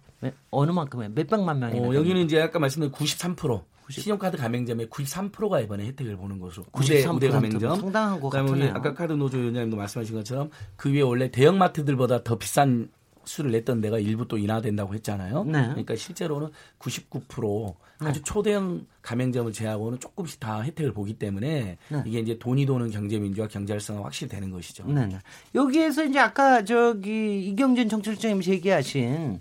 어느 0.50 0.70
만큼의 0.70 1.10
몇 1.12 1.26
백만 1.26 1.58
명이나 1.58 1.88
어, 1.88 1.94
여기는 1.94 2.22
이제 2.22 2.40
아까 2.40 2.60
말씀드린 2.60 2.92
93% 2.92 3.62
신용카드 3.90 4.36
가맹점의 4.38 4.86
93%가 4.86 5.60
이번에 5.60 5.86
혜택을 5.86 6.16
보는 6.16 6.38
것으로 6.38 6.64
93% 6.72 7.14
우대 7.14 7.28
가맹점 7.28 7.80
상당한 7.80 8.20
것 8.20 8.30
같아요. 8.30 8.72
아까 8.74 8.94
카드 8.94 9.12
노조 9.12 9.38
위원장님도 9.38 9.76
말씀하신 9.76 10.16
것처럼 10.16 10.50
그 10.76 10.92
위에 10.92 11.02
원래 11.02 11.30
대형마트들보다 11.30 12.24
더 12.24 12.36
비싼 12.36 12.88
수를 13.26 13.52
냈던 13.52 13.80
데가 13.80 13.98
일부 13.98 14.26
또 14.28 14.38
인하된다고 14.38 14.94
했잖아요. 14.94 15.44
네. 15.44 15.62
그러니까 15.68 15.96
실제로는 15.96 16.50
99% 16.78 17.74
아주 18.00 18.20
네. 18.20 18.24
초대형 18.24 18.86
가맹점을 19.02 19.52
제하고는 19.52 20.00
조금씩 20.00 20.40
다 20.40 20.60
혜택을 20.60 20.92
보기 20.92 21.14
때문에 21.14 21.78
네. 21.88 22.02
이게 22.06 22.20
이제 22.20 22.38
돈이 22.38 22.66
도는 22.66 22.90
경제 22.90 23.18
민주화 23.18 23.48
경제 23.48 23.72
활성화 23.72 24.04
확실히 24.04 24.30
되는 24.30 24.50
것이죠. 24.50 24.84
네. 24.86 25.06
네. 25.06 25.18
여기에서 25.54 26.04
이제 26.04 26.18
아까 26.18 26.64
저기 26.64 27.48
이경진 27.48 27.88
정책장님 27.88 28.42
제기하신 28.42 29.40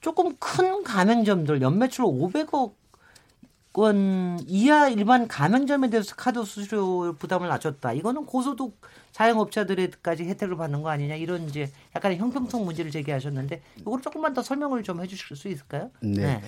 조금 0.00 0.34
큰 0.38 0.82
가맹점들 0.82 1.60
연매출 1.62 2.04
500억 2.04 2.79
원 3.74 4.40
이하 4.46 4.88
일반 4.88 5.28
가맹점에 5.28 5.90
대해서 5.90 6.14
카드 6.16 6.44
수수료 6.44 7.14
부담을 7.18 7.48
낮췄다. 7.48 7.92
이거는 7.92 8.26
고소득 8.26 8.76
자영업자들에까지 9.12 10.24
혜택을 10.24 10.56
받는 10.56 10.82
거 10.82 10.88
아니냐 10.88 11.14
이런 11.14 11.48
이제 11.48 11.70
약간의 11.94 12.18
형평성 12.18 12.64
문제를 12.64 12.90
제기하셨는데 12.90 13.62
이걸 13.80 14.02
조금만 14.02 14.34
더 14.34 14.42
설명을 14.42 14.82
좀 14.82 15.00
해주실 15.00 15.36
수 15.36 15.48
있을까요? 15.48 15.90
네. 16.00 16.40
네. 16.40 16.42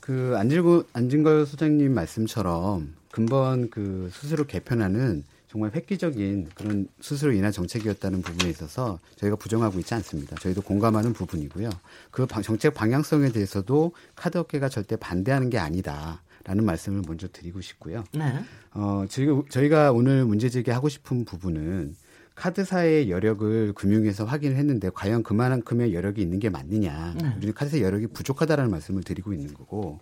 그 0.00 0.34
안진걸 0.36 0.84
안진걸 0.92 1.46
소장님 1.46 1.94
말씀처럼 1.94 2.94
근본 3.12 3.70
그 3.70 4.08
수수료 4.12 4.44
개편안은 4.44 5.24
정말 5.48 5.72
획기적인 5.74 6.48
그런 6.54 6.88
수수료 7.00 7.32
인하 7.32 7.50
정책이었다는 7.50 8.22
부분에 8.22 8.50
있어서 8.50 8.98
저희가 9.16 9.36
부정하고 9.36 9.80
있지 9.80 9.94
않습니다. 9.94 10.36
저희도 10.36 10.62
공감하는 10.62 11.12
부분이고요. 11.12 11.70
그 12.12 12.26
정책 12.42 12.74
방향성에 12.74 13.30
대해서도 13.30 13.92
카드 14.14 14.38
업계가 14.38 14.68
절대 14.68 14.96
반대하는 14.96 15.50
게 15.50 15.58
아니다. 15.58 16.22
라는 16.50 16.64
말씀을 16.64 17.02
먼저 17.06 17.28
드리고 17.28 17.60
싶고요. 17.60 18.02
네. 18.12 18.24
어, 18.72 19.04
저희가, 19.08 19.42
저희가 19.50 19.92
오늘 19.92 20.24
문제 20.24 20.48
제기하고 20.48 20.88
싶은 20.88 21.24
부분은 21.24 21.94
카드사의 22.34 23.08
여력을 23.08 23.72
금융에서 23.74 24.24
확인을 24.24 24.56
했는데 24.56 24.90
과연 24.92 25.22
그만큼의 25.22 25.94
여력이 25.94 26.20
있는 26.20 26.40
게 26.40 26.50
맞느냐. 26.50 27.14
네. 27.20 27.34
우리는 27.36 27.54
카드사 27.54 27.80
여력이 27.80 28.08
부족하다라는 28.08 28.68
말씀을 28.68 29.04
드리고 29.04 29.32
있는 29.32 29.54
거고 29.54 30.00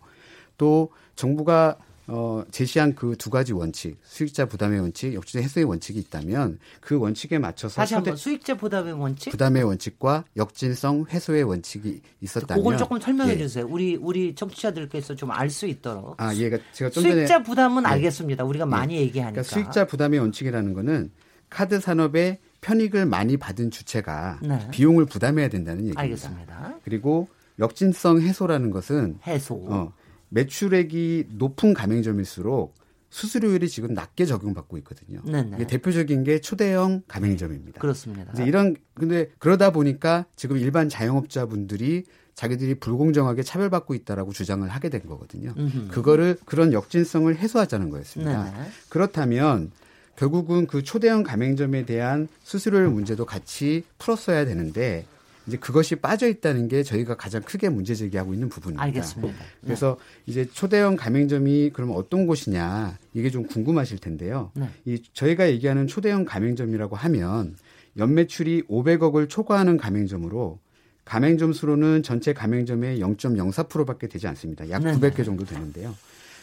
또 0.56 0.90
정부가 1.16 1.76
어, 2.08 2.42
제시한 2.50 2.94
그 2.94 3.14
두 3.16 3.30
가지 3.30 3.52
원칙, 3.52 3.98
수익자 4.02 4.46
부담의 4.46 4.80
원칙, 4.80 5.12
역주행 5.14 5.44
해소의 5.44 5.64
원칙이 5.66 5.98
있다면 5.98 6.58
그 6.80 6.98
원칙에 6.98 7.38
맞춰서 7.38 7.76
다시 7.76 7.94
한번 7.94 8.16
수익자 8.16 8.56
부담의 8.56 8.94
원칙, 8.94 9.30
부담의 9.30 9.62
원칙과 9.64 10.24
역진성 10.36 11.06
해소의 11.10 11.42
원칙이 11.44 12.00
있었다면 12.22 12.62
그걸 12.64 12.76
조금 12.78 12.98
설명해 12.98 13.34
예. 13.34 13.38
주세요. 13.38 13.66
우리 13.68 13.96
우리 13.96 14.34
청취자들께서 14.34 15.14
좀 15.14 15.30
알 15.30 15.50
수 15.50 15.66
있도록. 15.66 16.14
아, 16.20 16.34
예, 16.34 16.48
가 16.50 16.58
제가 16.72 16.90
좀 16.90 17.02
수익자 17.02 17.26
전에 17.26 17.42
부담은 17.42 17.82
예. 17.84 17.88
알겠습니다. 17.88 18.44
우리가 18.44 18.64
예. 18.64 18.70
많이 18.70 18.96
얘기하니까. 18.96 19.42
그러니까 19.42 19.42
수익자 19.42 19.86
부담의 19.86 20.18
원칙이라는 20.20 20.72
거는 20.72 21.10
카드 21.50 21.78
산업의 21.80 22.38
편익을 22.60 23.06
많이 23.06 23.36
받은 23.36 23.70
주체가 23.70 24.40
네. 24.42 24.68
비용을 24.70 25.06
부담해야 25.06 25.48
된다는 25.48 25.80
얘기입니다. 25.80 26.00
알겠습니다. 26.02 26.78
그리고 26.84 27.28
역진성 27.58 28.20
해소라는 28.20 28.70
것은 28.70 29.18
해소. 29.26 29.54
어, 29.68 29.92
매출액이 30.30 31.28
높은 31.30 31.74
가맹점일수록 31.74 32.74
수수료율이 33.10 33.68
지금 33.68 33.94
낮게 33.94 34.26
적용받고 34.26 34.76
있거든요. 34.78 35.20
네네. 35.24 35.56
이게 35.56 35.66
대표적인 35.66 36.24
게 36.24 36.40
초대형 36.40 37.02
가맹점입니다. 37.08 37.80
그렇습니다. 37.80 38.32
이제 38.32 38.44
이런 38.44 38.76
근데 38.94 39.30
그러다 39.38 39.70
보니까 39.70 40.26
지금 40.36 40.58
일반 40.58 40.88
자영업자분들이 40.88 42.04
자기들이 42.34 42.76
불공정하게 42.76 43.42
차별받고 43.42 43.94
있다라고 43.94 44.32
주장을 44.32 44.68
하게 44.68 44.90
된 44.90 45.06
거거든요. 45.06 45.54
음흠. 45.56 45.88
그거를 45.88 46.36
그런 46.44 46.72
역진성을 46.72 47.34
해소하자는 47.34 47.90
거였습니다. 47.90 48.44
네네. 48.44 48.68
그렇다면 48.88 49.72
결국은 50.14 50.66
그 50.66 50.82
초대형 50.82 51.22
가맹점에 51.22 51.84
대한 51.84 52.28
수수료율 52.42 52.90
문제도 52.90 53.24
같이 53.24 53.84
풀었어야 53.98 54.44
되는데 54.44 55.06
이제 55.48 55.56
그것이 55.56 55.96
빠져 55.96 56.28
있다는 56.28 56.68
게 56.68 56.82
저희가 56.82 57.16
가장 57.16 57.42
크게 57.42 57.70
문제 57.70 57.94
제기하고 57.94 58.34
있는 58.34 58.50
부분입니다. 58.50 58.82
알겠습니다. 58.84 59.34
그래서 59.64 59.96
네. 59.98 60.22
이제 60.26 60.48
초대형 60.52 60.96
가맹점이 60.96 61.70
그러면 61.72 61.96
어떤 61.96 62.26
곳이냐 62.26 62.98
이게 63.14 63.30
좀 63.30 63.46
궁금하실 63.46 63.98
텐데요. 63.98 64.52
네. 64.54 64.68
이 64.84 65.02
저희가 65.14 65.48
얘기하는 65.50 65.86
초대형 65.86 66.26
가맹점이라고 66.26 66.96
하면 66.96 67.56
연매출이 67.96 68.64
500억을 68.64 69.28
초과하는 69.28 69.78
가맹점으로 69.78 70.60
가맹점 71.06 71.54
수로는 71.54 72.02
전체 72.02 72.34
가맹점의 72.34 73.00
0.04%밖에 73.00 74.06
되지 74.06 74.28
않습니다. 74.28 74.68
약 74.68 74.84
네. 74.84 74.92
900개 74.92 75.24
정도 75.24 75.46
되는데요. 75.46 75.94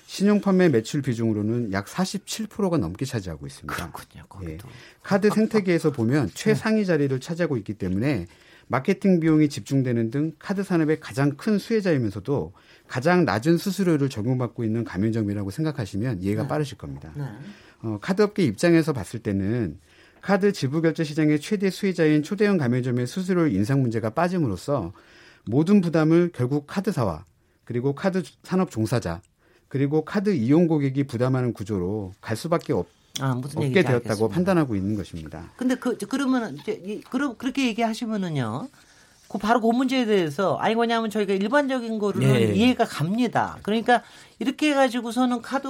신용 0.07 0.41
판매 0.41 0.69
매출 0.69 1.01
비중으로는 1.01 1.71
약 1.71 1.85
47%가 1.85 2.77
넘게 2.77 3.05
차지하고 3.05 3.45
있습니다. 3.45 3.73
그렇군요. 3.75 4.23
예. 4.49 4.57
카드 5.03 5.29
생태계에서 5.29 5.91
보면 5.91 6.29
최상위 6.33 6.85
자리를 6.85 7.19
차지하고 7.19 7.57
있기 7.57 7.75
때문에 7.75 8.27
마케팅 8.67 9.19
비용이 9.19 9.49
집중되는 9.49 10.09
등 10.09 10.31
카드 10.39 10.63
산업의 10.63 10.99
가장 10.99 11.31
큰 11.37 11.57
수혜자이면서도 11.57 12.53
가장 12.87 13.25
낮은 13.25 13.57
수수료를 13.57 14.09
적용받고 14.09 14.63
있는 14.63 14.83
가맹점이라고 14.83 15.51
생각하시면 15.51 16.21
이해가 16.21 16.43
네. 16.43 16.47
빠르실 16.47 16.77
겁니다. 16.77 17.11
네. 17.15 17.23
어, 17.83 17.99
카드업계 18.01 18.43
입장에서 18.43 18.93
봤을 18.93 19.19
때는 19.19 19.79
카드 20.21 20.51
지불 20.51 20.81
결제 20.81 21.03
시장의 21.03 21.39
최대 21.39 21.69
수혜자인 21.69 22.23
초대형 22.23 22.57
가맹점의 22.57 23.05
수수료 23.05 23.47
인상 23.47 23.81
문제가 23.81 24.09
빠짐으로써 24.09 24.91
모든 25.45 25.81
부담을 25.81 26.31
결국 26.33 26.65
카드사와 26.65 27.25
그리고 27.63 27.93
카드 27.93 28.23
산업 28.41 28.71
종사자 28.71 29.21
그리고 29.67 30.03
카드 30.03 30.33
이용 30.33 30.67
고객이 30.67 31.03
부담하는 31.03 31.53
구조로 31.53 32.13
갈 32.21 32.35
수밖에 32.35 32.73
없, 32.73 32.87
아, 33.19 33.33
무슨 33.33 33.59
없게 33.59 33.81
되었다고 33.83 33.97
알겠습니다. 33.97 34.33
판단하고 34.33 34.75
있는 34.75 34.95
것입니다. 34.95 35.51
근데 35.55 35.75
그 35.75 35.97
그러면은 35.97 36.57
이제 36.57 37.01
그럼 37.09 37.35
그렇게 37.37 37.67
얘기하시면은요. 37.67 38.67
그 39.27 39.39
바로 39.39 39.59
그 39.59 39.67
문제에 39.67 40.05
대해서 40.05 40.55
아니 40.57 40.75
뭐냐면 40.75 41.09
저희가 41.09 41.33
일반적인 41.33 41.97
거를 41.97 42.21
네. 42.21 42.53
이해가 42.53 42.85
갑니다. 42.85 43.57
그러니까 43.63 44.03
이렇게 44.39 44.69
해가지고서는 44.69 45.41
카드 45.41 45.67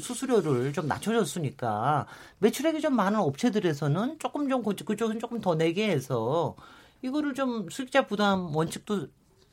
수수료를 0.00 0.72
좀 0.72 0.86
낮춰줬으니까 0.86 2.06
매출액이 2.38 2.80
좀 2.80 2.94
많은 2.94 3.18
업체들에서는 3.20 4.18
조금 4.18 4.48
좀 4.48 4.62
그쪽은 4.62 5.20
조금 5.20 5.40
더 5.40 5.54
내게 5.54 5.90
해서 5.90 6.56
이거를 7.02 7.34
좀 7.34 7.68
수익자 7.68 8.06
부담 8.06 8.56
원칙도 8.56 9.08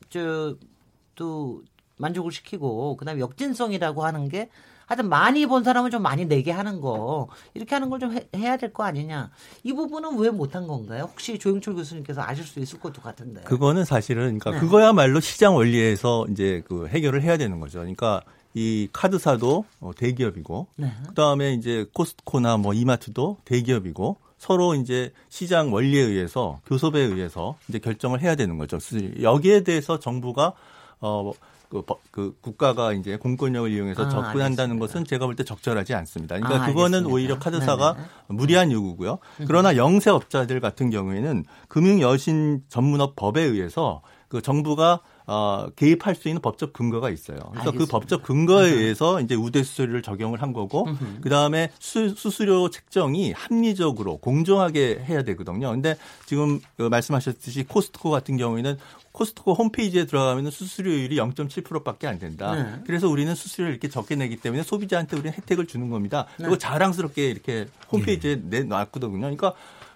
저또 0.08 1.62
만족을 1.98 2.32
시키고 2.32 2.96
그다음에 2.96 3.20
역진성이라고 3.20 4.04
하는 4.04 4.28
게 4.28 4.48
하여튼 4.92 5.08
많이 5.08 5.46
본 5.46 5.64
사람은 5.64 5.90
좀 5.90 6.02
많이 6.02 6.26
내게 6.26 6.50
하는 6.50 6.80
거 6.82 7.28
이렇게 7.54 7.74
하는 7.74 7.88
걸 7.88 7.98
좀 8.02 8.14
해야 8.36 8.56
될 8.58 8.72
거 8.72 8.84
아니냐 8.84 9.30
이 9.62 9.72
부분은 9.72 10.18
왜 10.18 10.30
못한 10.30 10.66
건가요? 10.66 11.08
혹시 11.10 11.38
조영철 11.38 11.74
교수님께서 11.74 12.20
아실 12.22 12.44
수 12.44 12.58
있을 12.60 12.78
것도 12.80 13.00
같은데 13.00 13.40
그거는 13.42 13.84
사실은 13.84 14.38
그러니까 14.38 14.50
네. 14.50 14.58
그거야말로 14.60 15.20
시장 15.20 15.54
원리에서 15.56 16.26
이제 16.30 16.62
그 16.68 16.88
해결을 16.88 17.22
해야 17.22 17.36
되는 17.38 17.58
거죠. 17.60 17.78
그러니까 17.78 18.20
이 18.54 18.88
카드사도 18.92 19.64
어, 19.80 19.90
대기업이고 19.96 20.66
네. 20.76 20.92
그다음에 21.08 21.54
이제 21.54 21.86
코스트코나 21.94 22.58
뭐 22.58 22.74
이마트도 22.74 23.38
대기업이고 23.46 24.16
서로 24.36 24.74
이제 24.74 25.12
시장 25.30 25.72
원리에 25.72 26.02
의해서 26.02 26.60
교섭에 26.66 26.98
의해서 27.00 27.56
이제 27.68 27.78
결정을 27.78 28.20
해야 28.20 28.34
되는 28.34 28.58
거죠. 28.58 28.78
여기에 29.22 29.62
대해서 29.64 29.98
정부가 30.00 30.52
어 31.00 31.32
그, 31.72 31.82
그 32.10 32.36
국가가 32.42 32.92
이제 32.92 33.16
공권력을 33.16 33.70
이용해서 33.72 34.04
아, 34.04 34.08
접근한다는 34.10 34.76
알겠습니다. 34.76 34.86
것은 34.86 35.04
제가 35.06 35.24
볼 35.26 35.34
때 35.36 35.42
적절하지 35.44 35.94
않습니다. 35.94 36.36
그러니까 36.36 36.64
아, 36.64 36.66
그거는 36.66 37.06
오히려 37.06 37.38
카드사가 37.38 37.94
네네. 37.94 38.06
무리한 38.28 38.70
요구고요. 38.70 39.18
그러나 39.46 39.76
영세업자들 39.76 40.60
같은 40.60 40.90
경우에는 40.90 41.44
금융여신 41.68 42.62
전문업 42.68 43.16
법에 43.16 43.40
의해서 43.42 44.02
그 44.28 44.42
정부가 44.42 45.00
어, 45.26 45.66
개입할 45.76 46.14
수 46.14 46.28
있는 46.28 46.40
법적 46.42 46.72
근거가 46.72 47.10
있어요. 47.10 47.38
그래서 47.38 47.52
그 47.52 47.58
알겠습니다. 47.58 47.84
그 47.84 47.86
법적 47.86 48.22
근거에 48.22 48.70
의해서 48.70 49.20
이제 49.20 49.34
우대 49.34 49.62
수수료를 49.62 50.02
적용을 50.02 50.42
한 50.42 50.52
거고 50.52 50.86
그 51.20 51.28
다음에 51.28 51.70
수수료 51.78 52.70
책정이 52.70 53.32
합리적으로 53.32 54.18
공정하게 54.18 55.04
해야 55.08 55.22
되거든요. 55.22 55.70
근데 55.70 55.96
지금 56.26 56.60
그 56.76 56.82
말씀하셨듯이 56.82 57.64
코스트코 57.64 58.10
같은 58.10 58.36
경우에는 58.36 58.76
코스트코 59.12 59.54
홈페이지에 59.54 60.06
들어가면 60.06 60.50
수수료율이 60.50 61.16
0.7%밖에 61.16 62.06
안 62.06 62.18
된다. 62.18 62.54
네. 62.54 62.82
그래서 62.86 63.08
우리는 63.08 63.34
수수료를 63.34 63.72
이렇게 63.72 63.88
적게 63.88 64.16
내기 64.16 64.36
때문에 64.36 64.62
소비자한테 64.62 65.16
우리는 65.16 65.36
혜택을 65.36 65.66
주는 65.66 65.90
겁니다. 65.90 66.26
네. 66.38 66.44
그리고 66.44 66.58
자랑스럽게 66.58 67.28
이렇게 67.28 67.66
홈페이지에 67.92 68.40
네. 68.42 68.60
내놨거든요. 68.60 69.20
그러니까 69.20 69.52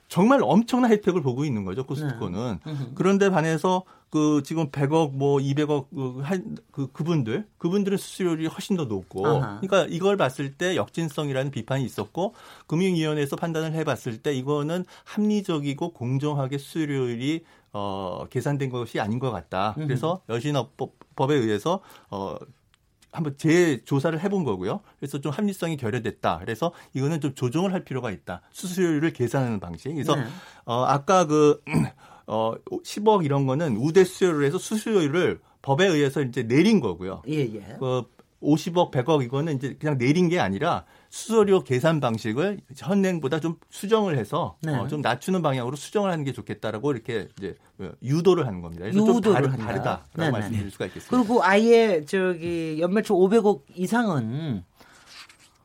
정말 0.09 0.41
엄청난 0.43 0.91
혜택을 0.91 1.23
보고 1.23 1.45
있는 1.45 1.65
거죠 1.65 1.85
코스트코는. 1.85 2.59
네. 2.65 2.73
그런데 2.95 3.31
반해서 3.31 3.85
그 4.11 4.43
지금 4.45 4.71
100억 4.71 5.13
뭐 5.13 5.39
200억 5.39 5.87
그, 5.91 6.23
그 6.71 6.93
그분들 6.93 7.47
그분들의 7.59 7.99
수수료율이 7.99 8.47
훨씬 8.47 8.77
더 8.77 8.85
높고 8.85 9.27
아하. 9.27 9.61
그러니까 9.61 9.87
이걸 9.91 10.17
봤을 10.17 10.55
때 10.55 10.77
역진성이라는 10.77 11.51
비판이 11.51 11.85
있었고 11.85 12.35
금융위원회에서 12.67 13.37
판단을 13.37 13.73
해봤을 13.75 14.19
때 14.23 14.33
이거는 14.33 14.85
합리적이고 15.05 15.93
공정하게 15.93 16.59
수수료율이 16.59 17.45
어 17.73 18.25
계산된 18.31 18.71
것이 18.71 19.01
아닌 19.01 19.19
것 19.19 19.31
같다. 19.33 19.75
그래서 19.75 20.23
여신업법에 20.29 21.35
의해서 21.35 21.81
어 22.09 22.37
한번 23.17 23.37
재조사를 23.39 24.23
해본 24.23 24.45
거고요. 24.45 24.81
그래서 24.99 25.21
좀 25.21 25.33
합리성이 25.33 25.79
결여됐다. 25.79 26.39
그래서 26.41 26.73
이거는 26.93 27.21
좀 27.21 27.35
조정을 27.35 27.73
할 27.73 27.83
필요가 27.83 28.11
있다. 28.11 28.43
수수료율을 28.53 29.13
계산하는 29.15 29.59
방식. 29.59 29.91
그래서 29.91 30.15
네. 30.17 30.25
어 30.67 30.85
아까 30.85 31.27
그 31.27 31.63
어, 32.27 32.55
10억 32.85 33.25
이런 33.25 33.47
거는 33.47 33.77
우대 33.77 34.05
수수료를 34.05 34.47
해서 34.47 34.59
수수료율을 34.59 35.41
법에 35.63 35.87
의해서 35.87 36.23
이제 36.23 36.43
내린 36.43 36.81
거고요. 36.81 37.23
예, 37.29 37.39
예. 37.39 37.77
그 37.79 38.05
50억, 38.47 38.91
100억 38.93 39.25
이거는 39.25 39.57
이제 39.57 39.77
그냥 39.79 39.99
내린 39.99 40.29
게 40.29 40.39
아니라 40.39 40.85
수수료 41.11 41.65
계산 41.65 42.01
방식을 42.01 42.61
현행보다 42.77 43.41
좀 43.41 43.57
수정을 43.71 44.17
해서 44.17 44.57
네. 44.63 44.75
어, 44.75 44.87
좀 44.89 45.01
낮추는 45.01 45.43
방향으로 45.43 45.77
수정을 45.77 46.11
하는 46.11 46.25
게 46.25 46.33
좋겠다라고 46.33 46.93
이렇게 46.93 47.29
이제 47.39 47.57
유도를 48.03 48.47
하는 48.47 48.63
겁니다. 48.63 48.85
그래서 48.85 49.05
좀 49.05 49.21
다르, 49.21 49.49
다르다라고 49.57 50.03
네네. 50.17 50.31
말씀드릴 50.31 50.71
수가 50.71 50.87
있겠습니다. 50.87 51.17
그리고 51.17 51.43
아예 51.43 52.05
저기 52.07 52.79
연매출 52.81 53.17
500억 53.17 53.63
이상은 53.75 54.65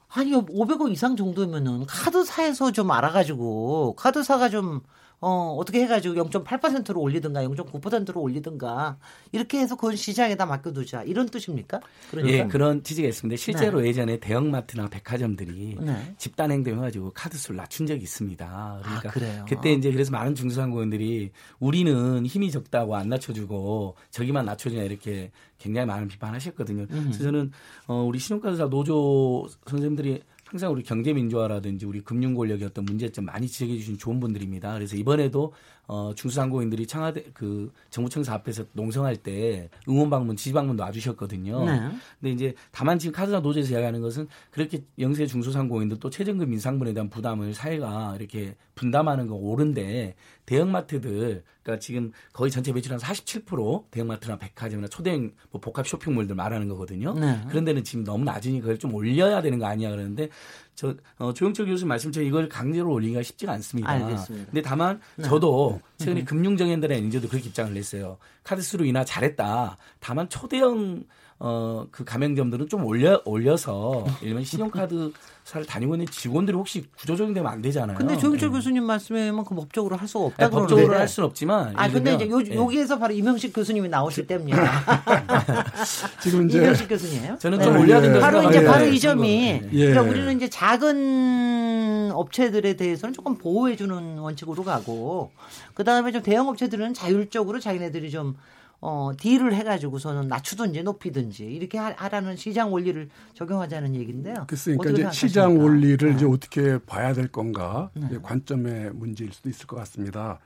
아니 0.09 0.31
500억 0.31 0.91
이상 0.91 1.15
정도면은 1.15 1.85
카드사에서 1.85 2.71
좀 2.71 2.91
알아가지고 2.91 3.95
카드사가 3.95 4.49
좀 4.49 4.81
어, 5.21 5.55
어떻게 5.57 5.83
해가지고 5.83 6.15
0.8%로 6.15 6.99
올리든가 6.99 7.43
0.9%로 7.43 8.21
올리든가 8.21 8.97
이렇게 9.31 9.59
해서 9.59 9.75
그건 9.75 9.95
시장에다 9.95 10.47
맡겨두자 10.47 11.03
이런 11.03 11.27
뜻입니까? 11.29 11.79
그러니까? 12.09 12.37
예, 12.37 12.47
그런 12.47 12.81
취지가 12.81 13.07
있습니다. 13.07 13.39
실제로 13.39 13.81
네. 13.81 13.89
예전에 13.89 14.19
대형마트나 14.19 14.87
백화점들이 14.89 15.77
네. 15.79 16.15
집단 16.17 16.51
행동해가지고 16.51 17.11
카드수를 17.11 17.55
낮춘 17.57 17.85
적이 17.85 18.01
있습니다. 18.01 18.79
그러니까 18.81 19.09
아, 19.09 19.11
그래요? 19.11 19.45
그때 19.47 19.71
이제 19.73 19.91
그래서 19.91 20.11
많은 20.11 20.33
중소상공인들이 20.33 21.29
우리는 21.59 22.25
힘이 22.25 22.49
적다고 22.49 22.95
안 22.95 23.09
낮춰주고 23.09 23.95
저기만 24.09 24.45
낮춰주냐 24.45 24.81
이렇게 24.81 25.29
굉장히 25.59 25.85
많은 25.85 26.07
비판하셨거든요. 26.07 26.81
을 26.81 26.87
그래서 26.87 27.23
저는 27.23 27.51
어, 27.85 28.01
우리 28.01 28.17
신용카드사 28.17 28.69
노조 28.69 29.47
선생님들이 29.67 30.23
항상 30.51 30.69
우리 30.73 30.83
경제 30.83 31.13
민주화라든지 31.13 31.85
우리 31.85 32.01
금융 32.01 32.33
권력의 32.33 32.67
어떤 32.67 32.83
문제점 32.83 33.23
많이 33.23 33.47
지적해 33.47 33.77
주신 33.77 33.97
좋은 33.97 34.19
분들입니다. 34.19 34.73
그래서 34.73 34.97
이번에도 34.97 35.53
어 35.87 36.13
중소상공인들이 36.15 36.87
청와대 36.87 37.25
그 37.33 37.71
정부청사 37.89 38.33
앞에서 38.35 38.63
농성할 38.73 39.17
때 39.17 39.69
응원 39.89 40.09
방문 40.09 40.35
지지 40.35 40.53
방문도 40.53 40.83
와주셨거든요. 40.83 41.65
네. 41.65 41.79
근데 42.19 42.31
이제 42.31 42.53
다만 42.71 42.97
지금 42.97 43.13
카드사 43.13 43.39
노조에서 43.39 43.73
이야기하는 43.73 44.01
것은 44.01 44.27
그렇게 44.51 44.83
영세 44.99 45.25
중소상공인들 45.25 45.99
또 45.99 46.09
최저임금 46.09 46.53
인상분에 46.53 46.93
대한 46.93 47.09
부담을 47.09 47.53
사회가 47.53 48.15
이렇게 48.19 48.55
분담하는 48.75 49.27
건 49.27 49.37
옳은데 49.37 50.15
대형마트들 50.45 51.43
그러니까 51.63 51.79
지금 51.79 52.11
거의 52.33 52.49
전체 52.49 52.73
매출 52.73 52.95
한47% 52.97 53.91
대형마트나 53.91 54.37
백화점이나 54.37 54.87
초대형 54.87 55.31
뭐 55.51 55.61
복합 55.61 55.87
쇼핑몰들 55.87 56.35
말하는 56.35 56.67
거거든요. 56.69 57.13
네. 57.13 57.41
그런 57.49 57.65
데는 57.65 57.83
지금 57.83 58.03
너무 58.03 58.23
낮으니 58.23 58.59
그걸 58.59 58.79
좀 58.79 58.93
올려야 58.93 59.41
되는 59.41 59.59
거 59.59 59.67
아니야 59.67 59.91
그러는데 59.91 60.29
저 60.73 60.95
어, 61.17 61.33
조영철 61.33 61.67
교수님 61.67 61.89
말씀처럼 61.89 62.27
이걸 62.27 62.49
강제로 62.49 62.91
올리기가 62.91 63.21
쉽지가 63.21 63.51
않습니다. 63.53 63.89
알겠습니다. 63.89 64.45
근데 64.47 64.61
다만 64.61 64.99
네. 65.15 65.23
저도 65.23 65.70
최근에 65.97 66.21
음. 66.21 66.25
금융정연들의 66.25 66.97
엔저도 66.97 67.27
그렇게 67.29 67.47
입장을 67.49 67.73
냈어요. 67.73 68.17
카드수로 68.43 68.85
인하 68.85 69.03
잘했다. 69.05 69.77
다만 69.99 70.29
초대형 70.29 71.03
어, 71.43 71.87
그 71.89 72.03
가맹점들은 72.03 72.69
좀 72.69 72.85
올려, 72.85 73.19
올려서, 73.25 74.05
일반 74.21 74.43
신용카드사를 74.43 75.65
다니고 75.67 75.95
있는 75.95 76.05
직원들이 76.05 76.55
혹시 76.55 76.85
구조적인 76.99 77.33
되면 77.33 77.51
안 77.51 77.63
되잖아요. 77.63 77.97
근데 77.97 78.15
조영철 78.15 78.49
네. 78.49 78.55
교수님 78.55 78.83
말씀에만 78.83 79.43
그 79.43 79.55
법적으로 79.55 79.95
할 79.95 80.07
수가 80.07 80.25
없다. 80.25 80.45
네, 80.45 80.51
법적으로 80.51 80.93
할 80.93 81.07
수는 81.07 81.27
없지만. 81.27 81.73
아, 81.75 81.89
근데 81.89 82.13
이제 82.13 82.29
요, 82.29 82.37
네. 82.37 82.53
여기에서 82.53 82.99
바로 82.99 83.15
이명식 83.15 83.53
교수님이 83.53 83.89
나오실 83.89 84.27
때입니다. 84.27 84.61
지금 86.21 86.47
이제. 86.47 86.59
이명식 86.59 86.87
교수님이에요? 86.87 87.39
저는 87.39 87.57
네. 87.57 87.63
좀 87.63 87.77
올려야 87.77 88.01
된다고 88.01 88.21
바로 88.21 88.47
이제 88.47 88.63
바로 88.63 88.85
이 88.85 88.99
점이. 88.99 89.61
예. 89.73 89.87
그러니까 89.87 90.01
우리는 90.03 90.37
이제 90.37 90.47
작은 90.47 92.11
업체들에 92.13 92.75
대해서는 92.75 93.13
조금 93.13 93.39
보호해주는 93.39 94.19
원칙으로 94.19 94.63
가고, 94.63 95.31
그 95.73 95.83
다음에 95.83 96.11
좀 96.11 96.21
대형 96.21 96.49
업체들은 96.49 96.93
자율적으로 96.93 97.59
자기네들이 97.59 98.11
좀 98.11 98.35
어, 98.83 99.11
딜을 99.15 99.53
해가지고서는 99.53 100.27
낮추든지 100.27 100.81
높이든지 100.81 101.45
이렇게 101.45 101.77
하라는 101.77 102.35
시장 102.35 102.73
원리를 102.73 103.09
적용하자는 103.35 103.95
얘기인데요. 103.95 104.47
그러니까 104.47 104.89
이제 104.89 105.11
시장 105.11 105.59
원리를 105.59 106.09
네. 106.09 106.15
이제 106.15 106.25
어떻게 106.25 106.79
봐야 106.79 107.13
될 107.13 107.27
건가 107.27 107.91
네. 107.93 108.17
관점의 108.21 108.91
문제일 108.93 109.31
수도 109.33 109.49
있을 109.49 109.67
것 109.67 109.75
같습니다. 109.77 110.39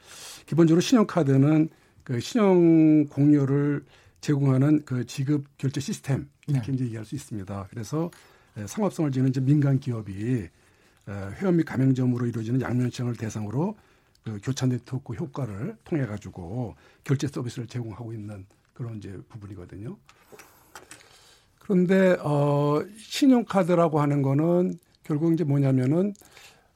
기본적으로 0.45 0.81
신용카드는 0.81 1.69
그 2.03 2.19
신용 2.19 3.05
공여를 3.05 3.85
제공하는 4.19 4.83
그 4.83 5.05
지급 5.05 5.45
결제 5.57 5.79
시스템 5.79 6.27
이렇게 6.47 6.67
네. 6.67 6.73
이제 6.73 6.85
얘기할 6.85 7.05
수 7.05 7.15
있습니다. 7.15 7.67
그래서 7.69 8.11
상업성을 8.65 9.11
지는 9.11 9.29
이제 9.29 9.39
민간 9.39 9.79
기업이 9.79 10.49
회원 11.39 11.55
및 11.55 11.63
가맹점으로 11.63 12.25
이루어지는 12.25 12.59
양면 12.59 12.89
시장을 12.89 13.15
대상으로 13.15 13.77
그 14.25 14.39
교차 14.41 14.65
네트워크 14.65 15.13
효과를 15.13 15.77
통해 15.85 16.05
가지고 16.07 16.75
결제 17.03 17.27
서비스를 17.27 17.67
제공하고 17.67 18.11
있는 18.11 18.45
그런 18.73 18.97
이제 18.97 19.15
부분이거든요. 19.29 19.95
그런데 21.59 22.17
어 22.21 22.83
신용카드라고 22.97 24.01
하는 24.01 24.23
거는 24.23 24.79
결국 25.03 25.31
이제 25.31 25.43
뭐냐면은 25.43 26.13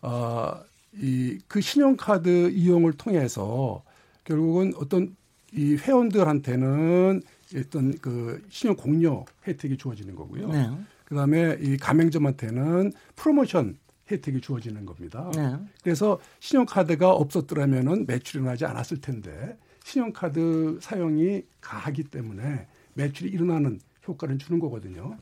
어이 0.02 1.40
그 1.48 1.60
신용카드 1.60 2.52
이용을 2.52 2.94
통해서 2.94 3.84
결국은 4.24 4.74
어떤 4.78 5.16
이 5.52 5.76
회원들한테는 5.76 7.24
어떤 7.58 7.98
그 7.98 8.46
신용 8.50 8.76
공여 8.76 9.26
혜택이 9.48 9.76
주어지는 9.78 10.14
거고요. 10.16 10.50
네. 10.50 10.70
그다음에 11.06 11.58
이 11.60 11.78
가맹점한테는 11.78 12.94
프로모션 13.16 13.80
혜택이 14.12 14.42
주어지는 14.42 14.86
겁니다. 14.86 15.32
네. 15.36 15.56
그래서 15.84 16.20
신용카드가 16.40 17.12
없었더라면은 17.12 18.06
매출이 18.08 18.44
나지 18.44 18.66
않았을 18.66 19.02
텐데 19.02 19.58
신용카드 19.84 20.80
사용이 20.82 21.44
가하기 21.62 22.06
때문에 22.06 22.68
매출이 22.94 23.30
일어나는 23.30 23.80
효과를 24.08 24.38
주는 24.38 24.60
거거든요. 24.60 25.18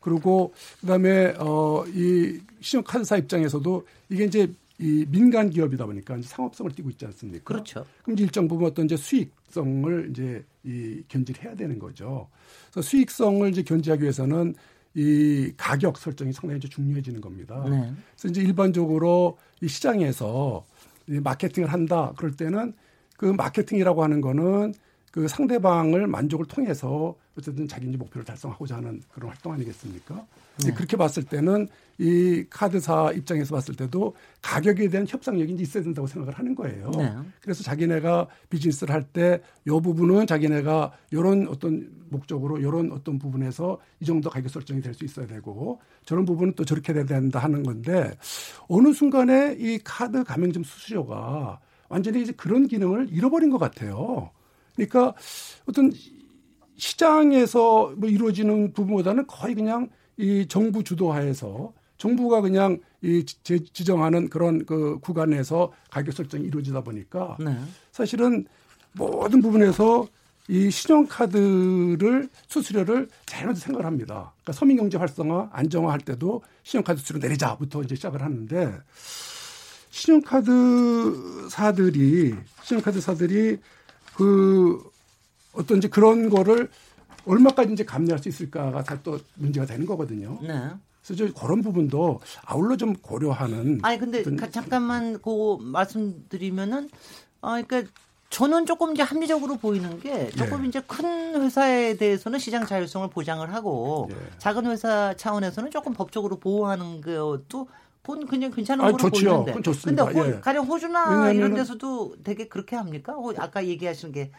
그리고 0.00 0.52
그다음에 0.80 1.34
어이 1.38 2.40
신용카드사 2.60 3.16
입장에서도 3.18 3.86
이게 4.10 4.24
이제 4.24 4.52
이 4.78 5.06
민간 5.08 5.48
기업이다 5.48 5.86
보니까 5.86 6.16
이제 6.16 6.28
상업성을 6.28 6.72
띠고 6.72 6.90
있지 6.90 7.06
않습니까? 7.06 7.44
그렇죠. 7.44 7.86
그럼 8.02 8.18
일정 8.18 8.48
부분 8.48 8.66
어떤 8.66 8.86
이제 8.86 8.96
수익성을 8.96 10.08
이제 10.10 10.44
이 10.64 11.02
견지를 11.06 11.44
해야 11.44 11.54
되는 11.54 11.78
거죠. 11.78 12.28
그래서 12.72 12.88
수익성을 12.88 13.48
이제 13.50 13.62
견지하기 13.62 14.02
위해서는 14.02 14.54
이 14.94 15.52
가격 15.56 15.96
설정이 15.96 16.32
상당히 16.32 16.58
이제 16.58 16.68
중요해지는 16.68 17.20
겁니다. 17.20 17.64
네. 17.68 17.92
그래서 18.14 18.28
이제 18.28 18.42
일반적으로 18.42 19.38
이 19.60 19.68
시장에서 19.68 20.64
이 21.08 21.20
마케팅을 21.20 21.72
한다 21.72 22.12
그럴 22.16 22.36
때는 22.36 22.74
그 23.16 23.26
마케팅이라고 23.26 24.02
하는 24.02 24.20
거는 24.20 24.74
그 25.12 25.28
상대방을 25.28 26.06
만족을 26.06 26.46
통해서 26.46 27.14
어쨌든 27.38 27.68
자기 27.68 27.86
이제 27.86 27.98
목표를 27.98 28.24
달성하고자 28.24 28.76
하는 28.76 29.02
그런 29.12 29.28
활동 29.30 29.52
아니겠습니까? 29.52 30.26
네. 30.64 30.72
그렇게 30.72 30.96
봤을 30.96 31.22
때는 31.22 31.68
이 31.98 32.44
카드사 32.48 33.12
입장에서 33.12 33.54
봤을 33.54 33.74
때도 33.74 34.16
가격에 34.40 34.88
대한 34.88 35.06
협상력이 35.06 35.54
있어야 35.54 35.82
된다고 35.82 36.08
생각을 36.08 36.38
하는 36.38 36.54
거예요. 36.54 36.90
네. 36.96 37.14
그래서 37.42 37.62
자기네가 37.62 38.26
비즈니스를 38.48 38.94
할때이 38.94 39.38
부분은 39.66 40.26
자기네가 40.26 40.92
이런 41.10 41.46
어떤 41.46 41.90
목적으로 42.08 42.58
이런 42.58 42.90
어떤 42.90 43.18
부분에서 43.18 43.78
이 44.00 44.06
정도 44.06 44.30
가격 44.30 44.50
설정이 44.50 44.80
될 44.80 44.94
수 44.94 45.04
있어야 45.04 45.26
되고 45.26 45.78
저런 46.06 46.24
부분은 46.24 46.54
또 46.54 46.64
저렇게 46.64 46.92
돼야 46.94 47.04
된다 47.04 47.38
하는 47.38 47.62
건데 47.62 48.16
어느 48.68 48.92
순간에 48.94 49.56
이 49.58 49.78
카드 49.84 50.24
가맹점 50.24 50.64
수수료가 50.64 51.60
완전히 51.90 52.22
이제 52.22 52.32
그런 52.32 52.66
기능을 52.66 53.08
잃어버린 53.10 53.50
것 53.50 53.58
같아요. 53.58 54.30
그러니까 54.74 55.14
어떤 55.66 55.92
시장에서 56.76 57.94
뭐 57.96 58.08
이루어지는 58.08 58.72
부분보다는 58.72 59.26
거의 59.26 59.54
그냥 59.54 59.88
이 60.16 60.46
정부 60.48 60.82
주도하에서 60.82 61.72
정부가 61.96 62.40
그냥 62.40 62.80
이 63.00 63.24
지정하는 63.24 64.28
그런 64.28 64.66
그 64.66 64.98
구간에서 65.00 65.72
가격 65.90 66.14
설정이 66.14 66.44
이루어지다 66.46 66.82
보니까 66.82 67.36
네. 67.38 67.56
사실은 67.92 68.46
모든 68.94 69.40
부분에서 69.40 70.08
이 70.48 70.70
신용카드를 70.70 72.28
수수료를 72.48 73.08
자연히 73.26 73.54
생각을 73.54 73.86
합니다. 73.86 74.32
그러니까 74.42 74.52
서민경제 74.52 74.98
활성화, 74.98 75.50
안정화할 75.52 76.00
때도 76.00 76.42
신용카드 76.64 76.98
수수료 76.98 77.20
내리자부터 77.20 77.82
이제 77.82 77.94
시작을 77.94 78.22
하는데 78.22 78.80
신용카드사들이 79.90 82.34
신용카드사들이 82.62 83.58
그 84.14 84.82
어떤 85.52 85.78
이제 85.78 85.88
그런 85.88 86.28
거를 86.28 86.68
얼마까지 87.26 87.72
이제 87.72 87.84
감내할 87.84 88.18
수 88.18 88.28
있을까가 88.28 88.82
다또 88.82 89.18
문제가 89.34 89.66
되는 89.66 89.86
거거든요. 89.86 90.38
네. 90.42 90.70
그래서 91.04 91.26
저 91.26 91.32
그런 91.34 91.62
부분도 91.62 92.20
아울러 92.44 92.76
좀 92.76 92.94
고려하는. 92.94 93.80
아니 93.82 93.98
근데 93.98 94.22
잠깐만 94.50 95.20
그 95.20 95.58
말씀드리면은 95.60 96.88
아 97.40 97.60
그러니까 97.62 97.90
저는 98.30 98.64
조금 98.64 98.92
이제 98.92 99.02
합리적으로 99.02 99.56
보이는 99.56 100.00
게 100.00 100.30
조금 100.30 100.64
예. 100.64 100.68
이제 100.68 100.80
큰 100.80 101.42
회사에 101.42 101.98
대해서는 101.98 102.38
시장 102.38 102.64
자율성을 102.64 103.08
보장을 103.10 103.52
하고 103.52 104.08
예. 104.10 104.16
작은 104.38 104.66
회사 104.66 105.14
차원에서는 105.14 105.70
조금 105.70 105.92
법적으로 105.92 106.38
보호하는 106.38 107.02
것도 107.02 107.68
본 108.02 108.26
그냥 108.26 108.50
괜찮은 108.50 108.84
거로 108.84 108.96
보이는데. 108.96 109.62
좋습니다. 109.62 110.04
근데 110.06 110.20
호, 110.20 110.26
예. 110.26 110.40
가령 110.40 110.66
호주나 110.66 111.30
이런 111.32 111.54
데서도 111.54 112.16
되게 112.24 112.48
그렇게 112.48 112.76
합니까? 112.76 113.14
아까 113.38 113.64
얘기하신 113.64 114.12
게. 114.12 114.30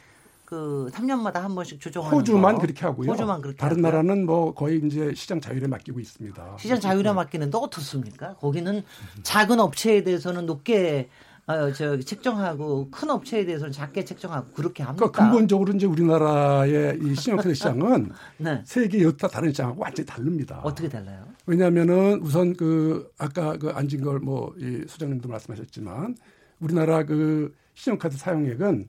그 0.46 0.90
3년마다 0.94 1.36
한 1.36 1.56
번씩 1.56 1.80
조정하는 1.80 2.16
호주만 2.16 2.56
거. 2.56 2.62
그렇게 2.62 2.82
하고요. 2.86 3.10
호주만 3.10 3.42
그렇게 3.42 3.58
다른 3.58 3.78
하고요. 3.78 3.92
나라는 3.92 4.26
뭐 4.26 4.54
거의 4.54 4.82
이제 4.86 5.12
시장 5.16 5.42
자율에 5.42 5.66
맡기고 5.68 6.00
있습니다. 6.00 6.58
시장 6.60 6.80
자율에 6.80 7.12
맡기는데 7.14 7.58
어떻습니까? 7.58 8.36
거기는 8.36 8.84
작은 9.24 9.60
업체에 9.60 10.04
대해서는 10.04 10.46
높게 10.46 11.10
어, 11.46 11.74
저 11.74 12.00
책정하고 12.00 12.90
큰 12.90 13.10
업체에 13.10 13.46
대해서는 13.46 13.74
작게 13.74 14.06
책정하고 14.06 14.52
그렇게 14.54 14.82
합니다. 14.82 15.06
그러니까 15.06 15.24
근본적으로 15.24 15.74
이제 15.74 15.86
우리나라의 15.86 17.00
이 17.02 17.16
신용카드 17.16 17.54
시장은 17.54 18.12
네. 18.38 18.62
세계 18.66 19.04
여타 19.04 19.28
다른 19.28 19.50
시장하고 19.50 19.82
완전히 19.82 20.08
다릅니다. 20.08 20.62
어떻게 20.64 20.88
달라요? 20.88 21.26
왜냐하면은 21.46 22.22
우선 22.22 22.56
그 22.56 23.12
아까 23.18 23.58
그 23.58 23.70
안진걸 23.70 24.20
뭐이 24.20 24.86
소장님도 24.88 25.28
말씀하셨지만 25.28 26.16
우리나라 26.62 27.04
그 27.04 27.54
신용카드 27.74 28.18
사용액은 28.18 28.88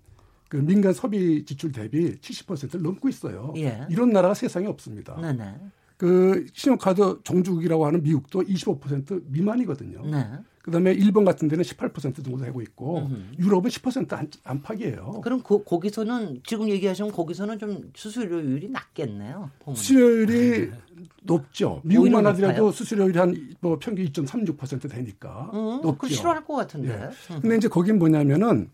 그 0.48 0.56
민간 0.58 0.92
소비 0.92 1.44
지출 1.44 1.72
대비 1.72 2.16
70%를 2.20 2.82
넘고 2.82 3.08
있어요. 3.08 3.52
예. 3.56 3.84
이런 3.90 4.10
나라가 4.10 4.34
세상에 4.34 4.68
없습니다. 4.68 5.20
네네. 5.20 5.56
그 5.96 6.46
신용카드 6.52 7.20
종주국이라고 7.24 7.86
하는 7.86 8.02
미국도 8.04 8.42
25% 8.42 9.22
미만이거든요. 9.26 10.06
네. 10.06 10.28
그다음에 10.64 10.92
일본 10.94 11.26
같은 11.26 11.46
데는 11.46 11.62
18% 11.62 12.24
정도 12.24 12.38
되고 12.38 12.62
있고 12.62 13.00
음흠. 13.00 13.22
유럽은 13.38 13.68
10% 13.70 14.30
안팎이에요. 14.44 15.20
그럼 15.22 15.42
고, 15.42 15.62
거기서는 15.62 16.40
지금 16.46 16.70
얘기하시면 16.70 17.12
거기서는 17.12 17.58
좀 17.58 17.92
수수료율이 17.94 18.70
낮겠네요. 18.70 19.50
보면. 19.58 19.76
수수료율이 19.76 20.70
높죠. 21.22 21.82
미국만 21.84 22.26
하더라도 22.28 22.72
수수료율이 22.72 23.18
한 23.18 23.54
뭐 23.60 23.78
평균 23.78 24.06
2.36% 24.06 24.90
되니까 24.90 25.50
음, 25.52 25.80
높죠. 25.82 26.08
싫어할 26.08 26.44
것 26.46 26.54
같은데. 26.54 26.88
예. 26.92 27.34
음. 27.34 27.40
근데 27.42 27.56
이제 27.56 27.68
거긴 27.68 27.98
뭐냐면은 27.98 28.70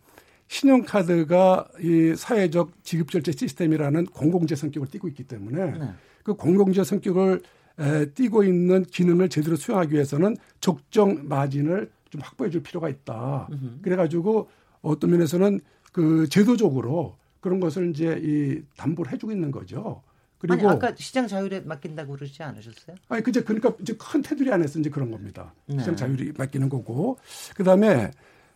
신용카드가 0.47 1.69
이 1.81 2.15
사회적 2.17 2.71
지급 2.85 3.11
결제 3.11 3.33
시스템이라는 3.33 4.07
공공재 4.07 4.55
성격을 4.57 4.89
띠고 4.89 5.09
있기 5.09 5.25
때문에 5.25 5.79
네. 5.79 5.89
그 6.23 6.35
공공재 6.35 6.85
성격을 6.85 7.43
에, 7.81 8.07
띠고 8.11 8.45
있는 8.45 8.85
기능을 8.85 9.29
제대로 9.29 9.57
수행하기 9.57 9.95
위해서는 9.95 10.37
적정 10.61 11.29
마진을 11.29 11.91
좀 12.11 12.21
확보해 12.21 12.51
줄 12.51 12.63
필요가 12.63 12.89
있다. 12.89 13.49
으흠. 13.51 13.79
그래가지고 13.83 14.49
어떤 14.83 15.11
면에서는 15.11 15.61
그 15.93 16.29
제도적으로 16.29 17.17
그런 17.41 17.59
것을 17.59 17.91
이제 17.91 18.21
이 18.23 18.63
담보를 18.77 19.13
해주고 19.13 19.33
있는 19.33 19.51
거죠. 19.51 20.03
그리고 20.39 20.69
아니, 20.69 20.77
아까 20.77 20.95
시장 20.97 21.27
자율에 21.27 21.61
맡긴다고 21.61 22.15
그러지 22.15 22.43
않으셨어요? 22.43 22.97
아니 23.09 23.23
그제 23.23 23.43
그러니까 23.43 23.75
이제 23.81 23.95
큰 23.99 24.23
테두리 24.23 24.51
안에서 24.51 24.79
이제 24.79 24.89
그런 24.89 25.11
겁니다. 25.11 25.53
네. 25.67 25.79
시장 25.79 25.97
자율이 25.97 26.33
맡기는 26.37 26.69
거고 26.69 27.19
그다음에 27.55 28.11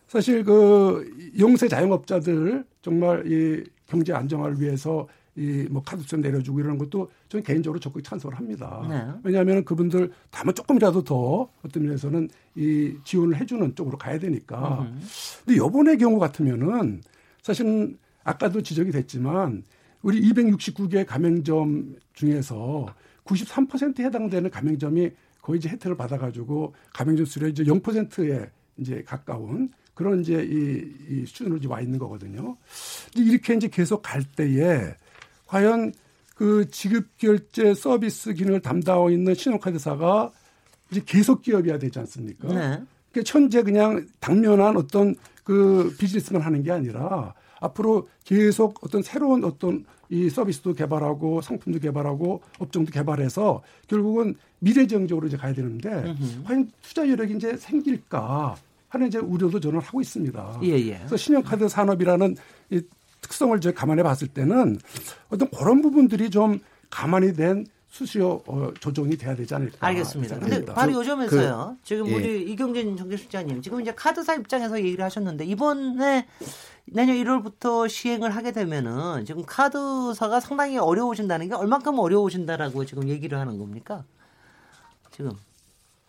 사실 0.07 0.43
그 0.43 1.33
영세 1.39 1.67
자영업자들 1.67 2.65
정말 2.81 3.31
이 3.31 3.63
경제 3.87 4.13
안정화를 4.13 4.59
위해서 4.59 5.07
이 5.37 5.67
뭐 5.69 5.83
카드세 5.83 6.17
내려주고 6.17 6.59
이런 6.59 6.77
것도 6.77 7.11
저는 7.27 7.43
개인적으로 7.43 7.79
적극 7.79 8.03
찬성을 8.03 8.35
합니다. 8.37 8.85
네. 8.89 9.05
왜냐하면 9.23 9.65
그분들 9.65 10.11
다만 10.31 10.55
조금이라도 10.55 11.03
더 11.03 11.49
어떤 11.63 11.83
면에서는 11.83 12.29
이 12.55 12.95
지원을 13.03 13.37
해주는 13.37 13.75
쪽으로 13.75 13.97
가야 13.97 14.17
되니까. 14.17 14.83
음. 14.83 15.01
근데 15.43 15.57
요번의 15.57 15.97
경우 15.97 16.19
같으면은 16.19 17.01
사실은 17.41 17.97
아까도 18.23 18.61
지적이 18.61 18.91
됐지만 18.91 19.63
우리 20.01 20.21
269개 20.21 21.05
가맹점 21.05 21.95
중에서 22.13 22.87
93%에 23.25 24.05
해당되는 24.05 24.49
가맹점이 24.49 25.11
거의 25.41 25.59
이제 25.59 25.67
혜택을 25.69 25.97
받아가지고 25.97 26.73
가맹점 26.93 27.25
수율이 27.25 27.51
이제 27.51 27.63
0%에 27.63 28.49
이제 28.77 29.03
가까운 29.05 29.69
그런 29.93 30.21
이제 30.21 30.43
이, 30.43 30.93
이 31.09 31.25
수준으로 31.25 31.57
이제 31.57 31.67
와 31.67 31.81
있는 31.81 31.97
거거든요. 31.99 32.55
이렇게 33.15 33.53
이제 33.55 33.67
계속 33.67 34.01
갈 34.01 34.23
때에 34.23 34.95
과연 35.45 35.93
그 36.35 36.69
지급 36.69 37.17
결제 37.17 37.73
서비스 37.73 38.33
기능을 38.33 38.61
담당하고 38.61 39.09
있는 39.09 39.33
신용카드사가 39.33 40.31
이제 40.91 41.01
계속 41.05 41.41
기업이어야 41.41 41.79
되지 41.79 41.99
않습니까? 41.99 42.47
네. 42.49 42.83
그러니까 43.11 43.23
현재 43.25 43.63
그냥 43.63 44.05
당면한 44.19 44.75
어떤 44.77 45.15
그 45.43 45.95
비즈니스만 45.97 46.41
하는 46.41 46.63
게 46.63 46.71
아니라 46.71 47.33
앞으로 47.59 48.09
계속 48.23 48.83
어떤 48.83 49.01
새로운 49.01 49.43
어떤 49.43 49.85
이 50.09 50.29
서비스도 50.29 50.73
개발하고 50.73 51.41
상품도 51.41 51.79
개발하고 51.79 52.41
업종도 52.59 52.91
개발해서 52.91 53.63
결국은 53.87 54.35
미래지향적으로 54.59 55.27
이제 55.27 55.37
가야 55.37 55.53
되는데 55.53 55.89
으흠. 55.89 56.43
과연 56.45 56.71
투자 56.81 57.07
여력이 57.07 57.35
이제 57.35 57.55
생길까 57.57 58.55
하는 58.89 59.07
이제 59.07 59.17
우려도 59.17 59.59
저는 59.59 59.79
하고 59.79 60.01
있습니다. 60.01 60.59
예, 60.63 60.69
예. 60.69 60.97
그래서 60.97 61.17
신용카드 61.17 61.67
산업이라는 61.67 62.35
이 62.71 62.81
특성을 63.25 63.59
저 63.59 63.71
감안해 63.73 64.03
봤을 64.03 64.27
때는 64.27 64.77
어떤 65.29 65.49
그런 65.49 65.81
부분들이 65.81 66.29
좀 66.29 66.59
가만히 66.91 67.33
된 67.33 67.65
수수료 67.87 68.43
어, 68.45 68.71
조정이 68.79 69.17
돼야 69.17 69.35
되지 69.35 69.55
않을까. 69.55 69.87
알겠습니다. 69.87 70.37
근데 70.37 70.63
바로 70.65 70.93
요점에서요. 70.93 71.77
그, 71.79 71.87
지금 71.87 72.07
예. 72.07 72.15
우리 72.15 72.51
이경진 72.51 72.97
정계실장님 72.97 73.61
지금 73.61 73.81
이제 73.81 73.93
카드사 73.95 74.35
입장에서 74.35 74.77
얘기를 74.79 75.03
하셨는데 75.03 75.45
이번에 75.45 76.27
내년 76.85 77.15
1월부터 77.15 77.89
시행을 77.89 78.35
하게 78.35 78.51
되면은 78.51 79.25
지금 79.25 79.43
카드사가 79.43 80.39
상당히 80.39 80.77
어려워진다는 80.77 81.49
게 81.49 81.55
얼만큼 81.55 81.97
어려워진다라고 81.97 82.85
지금 82.85 83.07
얘기를 83.09 83.39
하는 83.39 83.57
겁니까? 83.57 84.03
지금. 85.11 85.31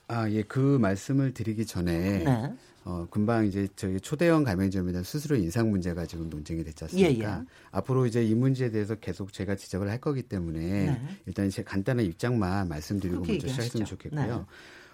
아, 0.08 0.28
예, 0.28 0.42
그 0.42 0.58
말씀을 0.80 1.32
드리기 1.32 1.66
전에 1.66 2.24
네. 2.24 2.52
어, 2.86 3.04
금방 3.10 3.44
이제 3.44 3.66
저희 3.74 4.00
초대형 4.00 4.44
가맹점에 4.44 4.92
대한 4.92 5.02
수수료 5.02 5.34
인상 5.34 5.70
문제가 5.70 6.06
지금 6.06 6.30
논쟁이 6.30 6.62
됐지 6.62 6.84
않습니까? 6.84 7.10
예, 7.10 7.40
예. 7.40 7.44
앞으로 7.72 8.06
이제 8.06 8.24
이 8.24 8.32
문제에 8.32 8.70
대해서 8.70 8.94
계속 8.94 9.32
제가 9.32 9.56
지적을 9.56 9.90
할 9.90 10.00
거기 10.00 10.22
때문에 10.22 10.60
네. 10.60 11.02
일단 11.26 11.50
제 11.50 11.64
간단한 11.64 12.04
입장만 12.06 12.68
말씀드리고 12.68 13.24
먼저 13.24 13.48
시작했으면 13.48 13.86
좋겠고요. 13.86 14.36
네. 14.36 14.44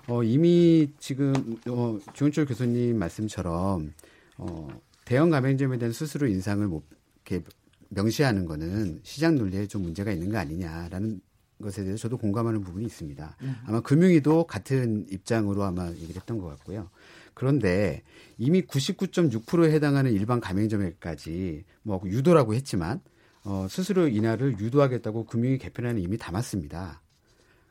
어, 0.09 0.23
이미 0.23 0.91
지금 0.99 1.35
어, 1.69 1.99
조은철 2.15 2.47
교수님 2.47 2.99
말씀처럼 2.99 3.93
어, 4.39 4.69
대형 5.05 5.29
가맹점에 5.29 5.77
대한 5.77 5.93
수수료 5.93 6.27
인상을 6.29 6.67
못 6.67 6.85
이렇게 7.27 7.45
명시하는 7.91 8.47
거는 8.47 9.01
시장 9.03 9.35
논리에 9.37 9.67
좀 9.67 9.83
문제가 9.83 10.13
있는 10.13 10.31
거 10.31 10.39
아니냐라는 10.39 11.21
것에 11.61 11.85
대해서 11.85 12.01
저도 12.01 12.17
공감하는 12.17 12.63
부분이 12.63 12.87
있습니다. 12.87 13.37
음. 13.43 13.55
아마 13.67 13.81
금융위도 13.81 14.45
같은 14.45 15.07
입장으로 15.11 15.63
아마 15.63 15.91
얘기를 15.91 16.17
했던 16.17 16.39
것 16.39 16.47
같고요. 16.49 16.89
그런데 17.35 18.03
이미 18.39 18.63
99.6%에 18.63 19.73
해당하는 19.73 20.13
일반 20.13 20.41
가맹점에까지 20.41 21.65
뭐 21.83 22.01
유도라고 22.05 22.55
했지만 22.55 23.01
어, 23.45 23.67
수수료 23.69 24.09
인하를 24.09 24.59
유도하겠다고 24.59 25.25
금융위 25.25 25.59
개편안에 25.59 26.01
이미 26.01 26.17
담았습니다. 26.17 27.03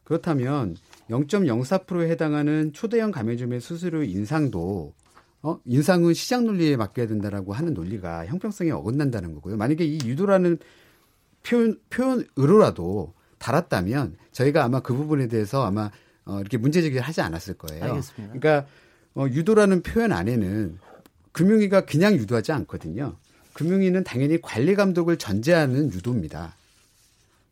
그렇다면 0.03 0.75
0.04%에 1.09 2.09
해당하는 2.09 2.73
초대형 2.73 3.11
가맹점의 3.11 3.61
수수료 3.61 4.03
인상도 4.03 4.93
어, 5.43 5.59
인상은 5.65 6.13
시장 6.13 6.45
논리에 6.45 6.75
맡겨야 6.75 7.07
된다라고 7.07 7.53
하는 7.53 7.73
논리가 7.73 8.25
형평성에 8.27 8.71
어긋난다는 8.71 9.33
거고요. 9.33 9.57
만약에 9.57 9.85
이 9.85 9.99
유도라는 10.03 10.59
표현, 11.43 11.79
표현으로라도 11.89 13.13
달았다면 13.39 14.17
저희가 14.31 14.63
아마 14.63 14.81
그 14.81 14.93
부분에 14.93 15.27
대해서 15.27 15.65
아마 15.65 15.89
어, 16.25 16.39
이렇게 16.39 16.57
문제 16.57 16.81
제기를 16.81 17.01
하지 17.01 17.21
않았을 17.21 17.55
거예요. 17.55 17.83
알겠습니다. 17.83 18.33
그러니까 18.33 18.67
어, 19.15 19.25
유도라는 19.27 19.83
표현 19.83 20.11
안에는 20.11 20.79
금융위가 21.31 21.81
그냥 21.85 22.15
유도하지 22.15 22.51
않거든요. 22.51 23.15
금융위는 23.53 24.03
당연히 24.03 24.39
관리 24.41 24.75
감독을 24.75 25.17
전제하는 25.17 25.91
유도입니다. 25.91 26.55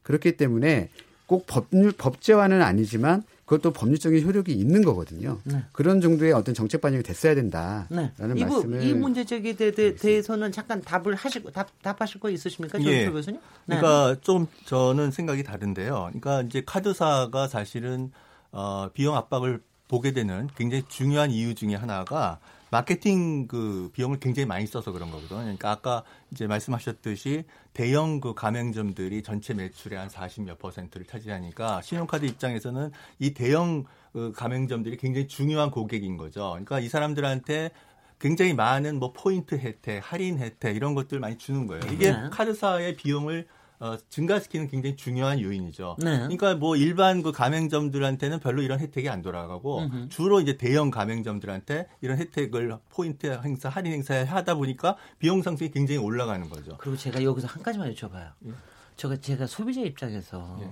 그렇기 0.03 0.37
때문에 0.37 0.89
꼭 1.27 1.45
법률 1.45 1.91
법제화는 1.91 2.61
아니지만 2.61 3.23
그것도 3.45 3.73
법률적인 3.73 4.23
효력이 4.23 4.51
있는 4.51 4.83
거거든요. 4.83 5.39
네. 5.43 5.63
그런 5.71 6.01
정도의 6.01 6.33
어떤 6.33 6.53
정책 6.53 6.81
반영이 6.81 7.03
됐어야 7.03 7.33
된다라는 7.33 8.11
네. 8.35 8.45
말씀을 8.45 8.83
이 8.83 8.93
문제 8.93 9.25
제기에 9.25 9.53
대 9.53 9.95
해서는 10.03 10.51
잠깐 10.51 10.81
답을 10.81 11.15
하시고 11.15 11.51
답, 11.51 11.67
답하실 11.81 12.19
거 12.19 12.29
있으십니까, 12.29 12.79
예. 12.83 13.09
교수님? 13.09 13.39
네. 13.65 13.77
그러니까 13.77 14.19
좀 14.21 14.47
저는 14.65 15.09
생각이 15.09 15.43
다른데요. 15.43 16.09
그러니까 16.09 16.43
이제 16.43 16.61
카드사가 16.65 17.47
사실은 17.47 18.11
어, 18.51 18.89
비용 18.93 19.15
압박을 19.15 19.61
보게 19.89 20.13
되는 20.13 20.47
굉장히 20.55 20.83
중요한 20.87 21.31
이유 21.31 21.53
중에 21.53 21.75
하나가 21.75 22.39
마케팅 22.71 23.47
그 23.47 23.89
비용을 23.93 24.19
굉장히 24.19 24.45
많이 24.45 24.67
써서 24.67 24.91
그런 24.91 25.09
거거든요. 25.09 25.41
그러니까 25.41 25.71
아까 25.71 26.03
이제 26.31 26.45
말씀하셨듯이 26.45 27.43
대형 27.73 28.21
그 28.21 28.35
가맹점들이 28.35 29.23
전체 29.23 29.55
매출의 29.55 29.97
한 29.97 30.07
40몇 30.07 30.59
퍼센트를 30.59 31.07
차지하니까 31.07 31.81
신용카드 31.81 32.25
입장에서는 32.25 32.91
이 33.17 33.33
대형 33.33 33.85
그 34.13 34.31
가맹점들이 34.35 34.97
굉장히 34.97 35.27
중요한 35.27 35.71
고객인 35.71 36.15
거죠. 36.15 36.49
그러니까 36.51 36.79
이 36.79 36.87
사람들한테 36.87 37.71
굉장히 38.19 38.53
많은 38.53 38.99
뭐 38.99 39.13
포인트 39.13 39.55
혜택, 39.55 40.01
할인 40.03 40.37
혜택 40.37 40.75
이런 40.75 40.93
것들 40.93 41.19
많이 41.19 41.37
주는 41.37 41.65
거예요. 41.65 41.81
이게 41.91 42.11
네. 42.11 42.29
카드사의 42.29 42.97
비용을 42.97 43.47
어, 43.79 43.95
증가시키는 44.09 44.67
굉장히 44.67 44.97
중요한 44.97 45.39
요인이죠. 45.39 45.95
네. 45.99 46.17
그러니까 46.17 46.55
뭐 46.55 46.75
일반 46.75 47.23
그 47.23 47.31
가맹점들한테는 47.31 48.39
별로 48.39 48.61
이런 48.61 48.79
혜택이 48.79 49.07
안 49.07 49.21
돌아가고 49.21 49.79
음흠. 49.79 50.09
주로 50.09 50.41
이제 50.41 50.57
대형 50.57 50.91
가맹점들한테 50.91 51.87
이런 52.01 52.17
혜택을 52.17 52.77
포인트 52.89 53.27
행사, 53.43 53.69
할인 53.69 53.93
행사에 53.93 54.23
하다 54.23 54.55
보니까 54.55 54.97
비용 55.17 55.41
상승이 55.41 55.71
굉장히 55.71 55.97
올라가는 55.97 56.49
거죠. 56.49 56.75
그리고 56.77 56.97
제가 56.97 57.23
여기서 57.23 57.47
한 57.47 57.63
가지만 57.63 57.93
여쭤봐요. 57.93 58.31
예. 58.47 58.51
제가 58.97 59.15
제가 59.17 59.47
소비자 59.47 59.79
입장에서 59.79 60.59
예. 60.61 60.69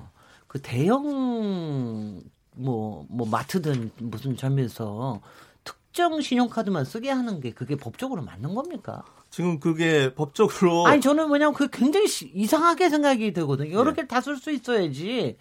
그 0.47 0.62
대형 0.62 2.22
뭐뭐 2.55 3.05
뭐 3.10 3.28
마트든 3.28 3.91
무슨 3.99 4.36
점에서 4.36 5.22
특정 5.64 6.20
신용카드만 6.20 6.84
쓰게 6.84 7.10
하는 7.10 7.39
게 7.39 7.51
그게 7.51 7.78
법적으로 7.78 8.22
맞는 8.22 8.53
겁니까? 8.53 9.05
지금 9.30 9.59
그게 9.59 10.13
법적으로 10.13 10.86
아니 10.88 11.01
저는 11.01 11.28
뭐냐면 11.28 11.53
그 11.53 11.69
굉장히 11.69 12.07
이상하게 12.34 12.89
생각이 12.89 13.34
되거든요. 13.34 13.71
여러 13.71 13.91
네. 13.91 13.95
개를 13.97 14.07
다쓸 14.07 14.38
수 14.38 14.51
있어야지. 14.51 15.38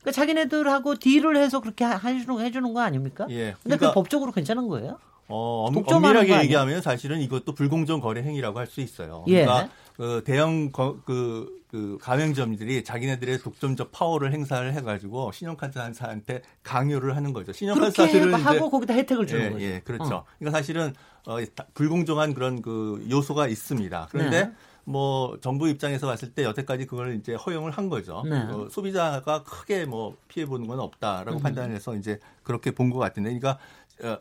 그러니까 0.00 0.12
자기네들하고 0.12 0.96
딜을 0.96 1.36
해서 1.36 1.60
그렇게 1.60 1.84
해주는 1.84 2.40
해주는 2.40 2.72
거 2.72 2.80
아닙니까? 2.80 3.26
예. 3.30 3.54
근데 3.62 3.76
그러니까, 3.76 3.88
그 3.88 3.94
법적으로 3.94 4.32
괜찮은 4.32 4.68
거예요? 4.68 4.98
어, 5.28 5.68
엄밀하게 5.86 6.42
얘기하면 6.42 6.82
사실은 6.82 7.20
이것도 7.20 7.54
불공정 7.54 8.00
거래 8.00 8.22
행위라고 8.22 8.58
할 8.58 8.66
수 8.66 8.80
있어요. 8.80 9.24
예. 9.28 9.44
그러니까 9.44 9.68
그 9.96 10.22
대형 10.24 10.72
거, 10.72 10.96
그, 11.04 11.60
그 11.68 11.98
가맹점들이 12.00 12.82
자기네들의 12.82 13.38
독점적 13.38 13.92
파워를 13.92 14.32
행사를 14.32 14.72
해가지고 14.72 15.30
신용카드 15.32 15.78
한사한테 15.78 16.42
강요를 16.62 17.14
하는 17.16 17.32
거죠. 17.32 17.52
신용카드 17.52 17.92
사실은 17.92 18.34
하고 18.34 18.70
거기다 18.70 18.94
혜택을 18.94 19.26
주는 19.26 19.44
예, 19.44 19.50
거죠. 19.50 19.64
예, 19.64 19.80
그렇죠. 19.84 20.14
어. 20.14 20.24
그러니까 20.38 20.58
사실은 20.58 20.94
어, 21.26 21.36
불공정한 21.74 22.34
그런 22.34 22.62
그 22.62 23.06
요소가 23.10 23.46
있습니다. 23.48 24.08
그런데 24.10 24.44
네. 24.46 24.52
뭐 24.84 25.38
정부 25.40 25.68
입장에서 25.68 26.06
봤을 26.06 26.32
때 26.32 26.44
여태까지 26.44 26.86
그걸 26.86 27.14
이제 27.14 27.34
허용을 27.34 27.70
한 27.70 27.88
거죠. 27.88 28.22
네. 28.28 28.36
어, 28.40 28.68
소비자가 28.70 29.42
크게 29.44 29.84
뭐 29.84 30.16
피해 30.28 30.46
보는 30.46 30.66
건 30.66 30.80
없다라고 30.80 31.38
음. 31.38 31.42
판단을 31.42 31.74
해서 31.74 31.94
이제 31.96 32.18
그렇게 32.42 32.70
본 32.70 32.90
것 32.90 32.98
같은데, 32.98 33.38
그러니까 33.38 33.58
어, 34.02 34.18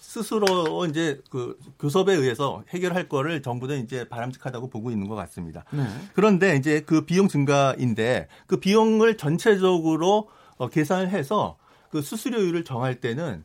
스스로 0.00 0.86
이제 0.86 1.20
그 1.30 1.58
교섭에 1.78 2.14
의해서 2.14 2.62
해결할 2.70 3.08
거를 3.08 3.42
정부는 3.42 3.82
이제 3.84 4.08
바람직하다고 4.08 4.70
보고 4.70 4.90
있는 4.90 5.06
것 5.08 5.14
같습니다. 5.16 5.64
네. 5.70 5.84
그런데 6.14 6.56
이제 6.56 6.80
그 6.80 7.02
비용 7.04 7.28
증가인데 7.28 8.28
그 8.46 8.58
비용을 8.58 9.16
전체적으로 9.16 10.28
어, 10.56 10.68
계산을 10.68 11.10
해서 11.10 11.56
그 11.90 12.00
수수료율을 12.02 12.64
정할 12.64 13.00
때는 13.00 13.44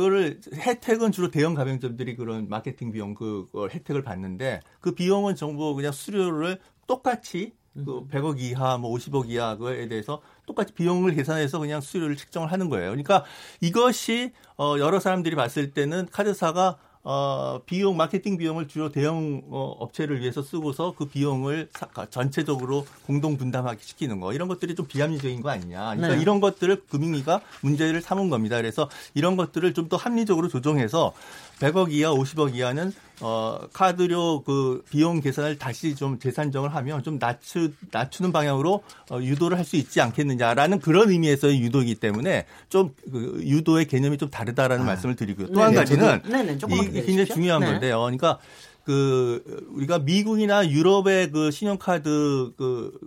그거를 0.00 0.40
혜택은 0.54 1.12
주로 1.12 1.30
대형 1.30 1.54
가맹점들이 1.54 2.16
그런 2.16 2.48
마케팅 2.48 2.90
비용 2.90 3.14
그 3.14 3.46
혜택을 3.70 4.02
받는데 4.02 4.60
그 4.80 4.94
비용은 4.94 5.36
정부 5.36 5.74
그냥 5.74 5.92
수료를 5.92 6.58
똑같이 6.86 7.52
그 7.74 8.06
100억 8.08 8.40
이하, 8.40 8.78
뭐 8.78 8.92
50억 8.96 9.28
이하 9.28 9.56
그에 9.56 9.86
대해서 9.88 10.22
똑같이 10.46 10.72
비용을 10.72 11.14
계산해서 11.14 11.60
그냥 11.60 11.80
수수료를 11.80 12.16
책정을 12.16 12.50
하는 12.50 12.68
거예요. 12.68 12.90
그러니까 12.90 13.24
이것이 13.60 14.32
어 14.56 14.76
여러 14.78 14.98
사람들이 14.98 15.36
봤을 15.36 15.72
때는 15.72 16.08
카드사가 16.10 16.78
어, 17.02 17.60
비용, 17.64 17.96
마케팅 17.96 18.36
비용을 18.36 18.68
주로 18.68 18.90
대형 18.92 19.42
어, 19.48 19.74
업체를 19.78 20.20
위해서 20.20 20.42
쓰고서 20.42 20.94
그 20.96 21.06
비용을 21.06 21.68
사, 21.72 22.06
전체적으로 22.06 22.86
공동 23.06 23.36
분담하게 23.38 23.78
시키는 23.82 24.20
거. 24.20 24.32
이런 24.32 24.48
것들이 24.48 24.74
좀 24.74 24.86
비합리적인 24.86 25.40
거 25.40 25.50
아니냐. 25.50 25.94
그러니까 25.94 26.08
네. 26.16 26.20
이런 26.20 26.40
것들을 26.40 26.84
금융위가 26.90 27.40
문제를 27.62 28.02
삼은 28.02 28.28
겁니다. 28.30 28.56
그래서 28.56 28.88
이런 29.14 29.36
것들을 29.36 29.74
좀 29.74 29.90
더 29.90 29.96
합리적으로 29.96 30.46
조정해서 30.46 31.12
100억 31.60 31.92
이하, 31.92 32.10
50억 32.10 32.54
이하는 32.56 32.92
어, 33.20 33.58
카드료 33.72 34.42
그 34.42 34.82
비용 34.90 35.20
계산을 35.20 35.58
다시 35.58 35.94
좀 35.94 36.18
재산정을 36.18 36.74
하면 36.74 37.02
좀 37.02 37.18
낮추, 37.18 37.72
낮추는 37.92 38.32
방향으로 38.32 38.82
어, 39.10 39.20
유도를 39.20 39.58
할 39.58 39.64
수 39.64 39.76
있지 39.76 40.00
않겠느냐라는 40.00 40.80
그런 40.80 41.10
의미에서의 41.10 41.60
유도이기 41.60 41.96
때문에 41.96 42.46
좀 42.70 42.94
그 43.12 43.40
유도의 43.44 43.86
개념이 43.86 44.16
좀 44.18 44.30
다르다라는 44.30 44.84
아. 44.84 44.86
말씀을 44.86 45.16
드리고요. 45.16 45.48
또 45.52 45.60
한 45.60 45.74
가지는 45.74 46.22
네네, 46.22 46.54
이 46.54 46.90
굉장히 47.02 47.26
중요한 47.26 47.60
네. 47.60 47.66
건데요. 47.66 48.00
그러니까 48.00 48.38
그 48.84 49.66
우리가 49.74 49.98
미국이나 50.00 50.68
유럽의 50.68 51.30
그 51.30 51.50
신용카드 51.50 52.52
그 52.56 52.98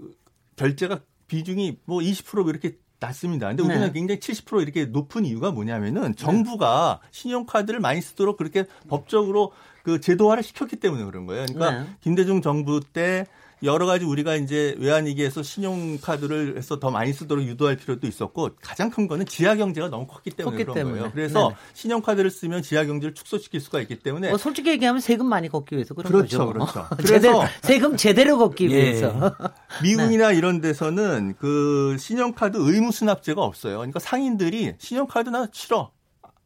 결제가 0.56 1.00
비중이 1.28 1.78
뭐 1.86 2.00
20% 2.00 2.48
이렇게 2.50 2.78
낮습니다. 3.06 3.48
근데 3.48 3.64
우리는 3.64 3.88
네. 3.88 3.92
굉장히 3.92 4.20
70% 4.20 4.62
이렇게 4.62 4.86
높은 4.86 5.26
이유가 5.26 5.52
뭐냐면은 5.52 6.16
정부가 6.16 7.00
신용카드를 7.12 7.80
많이 7.80 8.02
쓰도록 8.02 8.38
그렇게 8.38 8.66
법적으로 8.88 9.52
그 9.84 10.00
제도화를 10.00 10.44
시켰기 10.44 10.78
때문에 10.78 11.04
그런 11.04 11.26
거예요. 11.26 11.46
그러니까 11.46 11.84
네. 11.84 11.90
김대중 12.02 12.42
정부 12.42 12.80
때 12.82 13.26
여러 13.64 13.86
가지 13.86 14.06
우리가 14.06 14.36
이제 14.36 14.76
외환위기에서 14.78 15.42
신용카드를 15.42 16.58
해서 16.58 16.80
더 16.80 16.92
많이 16.92 17.14
쓰도록 17.14 17.46
유도할 17.46 17.78
필요도 17.78 18.08
있었고 18.08 18.52
가장 18.62 18.90
큰 18.90 19.08
거는 19.08 19.26
지하 19.26 19.56
경제가 19.56 19.90
너무 19.90 20.06
컸기 20.06 20.32
때문에 20.32 20.52
컸기 20.52 20.64
그런 20.64 20.76
때문에. 20.76 21.00
거예요. 21.00 21.12
그래서 21.14 21.50
네네. 21.50 21.56
신용카드를 21.74 22.30
쓰면 22.30 22.62
지하 22.62 22.86
경제를 22.86 23.14
축소시킬 23.14 23.62
수가 23.62 23.80
있기 23.82 24.00
때문에 24.00 24.30
뭐 24.30 24.38
솔직히 24.38 24.70
얘기하면 24.72 25.00
세금 25.00 25.28
많이 25.28 25.48
걷기 25.48 25.76
위해서 25.76 25.94
그런 25.94 26.12
그렇죠, 26.12 26.46
거죠. 26.46 26.54
그렇죠. 26.54 26.88
그래서 26.98 27.14
제대로, 27.14 27.44
세금 27.62 27.98
제대로 27.98 28.38
걷기 28.38 28.70
예. 28.72 28.76
위해서 28.76 29.36
미국이나 29.82 30.30
네. 30.32 30.38
이런 30.38 30.60
데서는 30.60 31.36
그 31.40 31.96
신용카드 31.98 32.58
의무 32.60 32.92
수납제가 32.92 33.42
없어요. 33.42 33.78
그러니까 33.78 34.00
상인들이 34.00 34.74
신용카드나 34.78 35.48
싫어. 35.54 35.92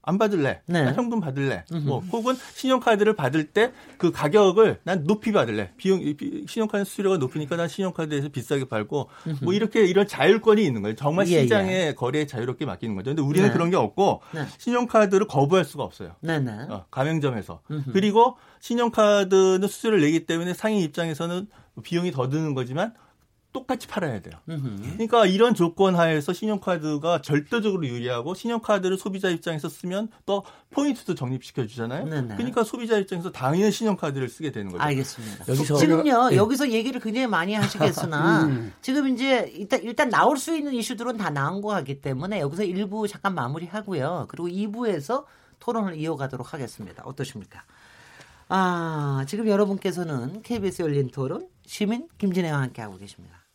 안 0.07 0.17
받을래. 0.17 0.61
네. 0.67 0.83
나 0.83 0.93
현금 0.93 1.19
받을래. 1.19 1.65
뭐 1.83 1.99
혹은 1.99 2.35
신용카드를 2.55 3.13
받을 3.13 3.45
때 3.51 3.73
그 3.97 4.11
가격을 4.11 4.79
난 4.83 5.03
높이 5.05 5.31
받을래. 5.31 5.71
비용 5.75 6.01
신용카드 6.47 6.85
수수료가 6.85 7.17
높으니까 7.17 7.55
난 7.55 7.67
신용카드에서 7.67 8.29
비싸게 8.29 8.65
팔고 8.65 9.09
뭐 9.41 9.53
이렇게 9.53 9.85
이런 9.85 10.07
자율권이 10.07 10.63
있는 10.63 10.81
거예요. 10.81 10.95
정말 10.95 11.27
예, 11.27 11.41
시장의 11.41 11.87
예. 11.87 11.93
거래에 11.93 12.25
자유롭게 12.27 12.65
맡기는 12.65 12.95
거죠. 12.95 13.09
근데 13.09 13.21
우리는 13.21 13.47
네. 13.47 13.53
그런 13.53 13.69
게 13.69 13.75
없고 13.75 14.21
네. 14.33 14.45
신용카드를 14.59 15.27
거부할 15.27 15.65
수가 15.65 15.83
없어요. 15.83 16.15
네, 16.21 16.39
네. 16.39 16.51
어, 16.69 16.85
가맹점에서. 16.91 17.61
그리고 17.91 18.37
신용카드는 18.59 19.67
수수료를 19.67 20.01
내기 20.01 20.25
때문에 20.25 20.53
상인 20.53 20.79
입장에서는 20.81 21.47
비용이 21.83 22.11
더 22.11 22.29
드는 22.29 22.53
거지만 22.53 22.93
똑같이 23.53 23.87
팔아야 23.87 24.21
돼요. 24.21 24.35
그러니까 24.45 25.25
이런 25.25 25.55
조건 25.55 25.95
하에서 25.95 26.31
신용카드가 26.33 27.21
절대적으로 27.21 27.87
유리하고 27.87 28.35
신용카드를 28.35 28.97
소비자 28.97 29.29
입장에서 29.29 29.67
쓰면 29.69 30.09
또 30.25 30.43
포인트도 30.69 31.15
적립시켜 31.15 31.65
주잖아요. 31.65 32.05
그러니까 32.05 32.63
소비자 32.63 32.97
입장에서 32.97 33.31
당연히 33.31 33.71
신용카드를 33.71 34.29
쓰게 34.29 34.51
되는 34.51 34.71
거죠. 34.71 34.83
알겠습니다. 34.83 35.45
여기서 35.47 35.77
지금요 35.77 36.29
네. 36.29 36.35
여기서 36.35 36.69
얘기를 36.69 37.01
굉장히 37.01 37.27
많이 37.27 37.53
하시겠으나 37.55 38.43
음. 38.45 38.73
지금 38.81 39.07
이제 39.07 39.51
일단 39.55 39.81
일단 39.83 40.09
나올 40.09 40.37
수 40.37 40.55
있는 40.55 40.73
이슈들은 40.73 41.17
다 41.17 41.29
나온 41.29 41.61
거 41.61 41.69
같기 41.69 42.01
때문에 42.01 42.39
여기서 42.41 42.63
일부 42.63 43.07
잠깐 43.07 43.33
마무리하고요. 43.33 44.25
그리고 44.29 44.47
2부에서 44.49 45.25
토론을 45.59 45.95
이어가도록 45.95 46.53
하겠습니다. 46.53 47.03
어떠십니까? 47.05 47.63
아, 48.49 49.25
지금 49.27 49.47
여러분께서는 49.47 50.41
KBS 50.41 50.83
열린 50.83 51.09
토론 51.09 51.47
시민 51.67 52.07
김진애와 52.17 52.61
함께하고 52.61 52.97
계십니다. 52.97 53.46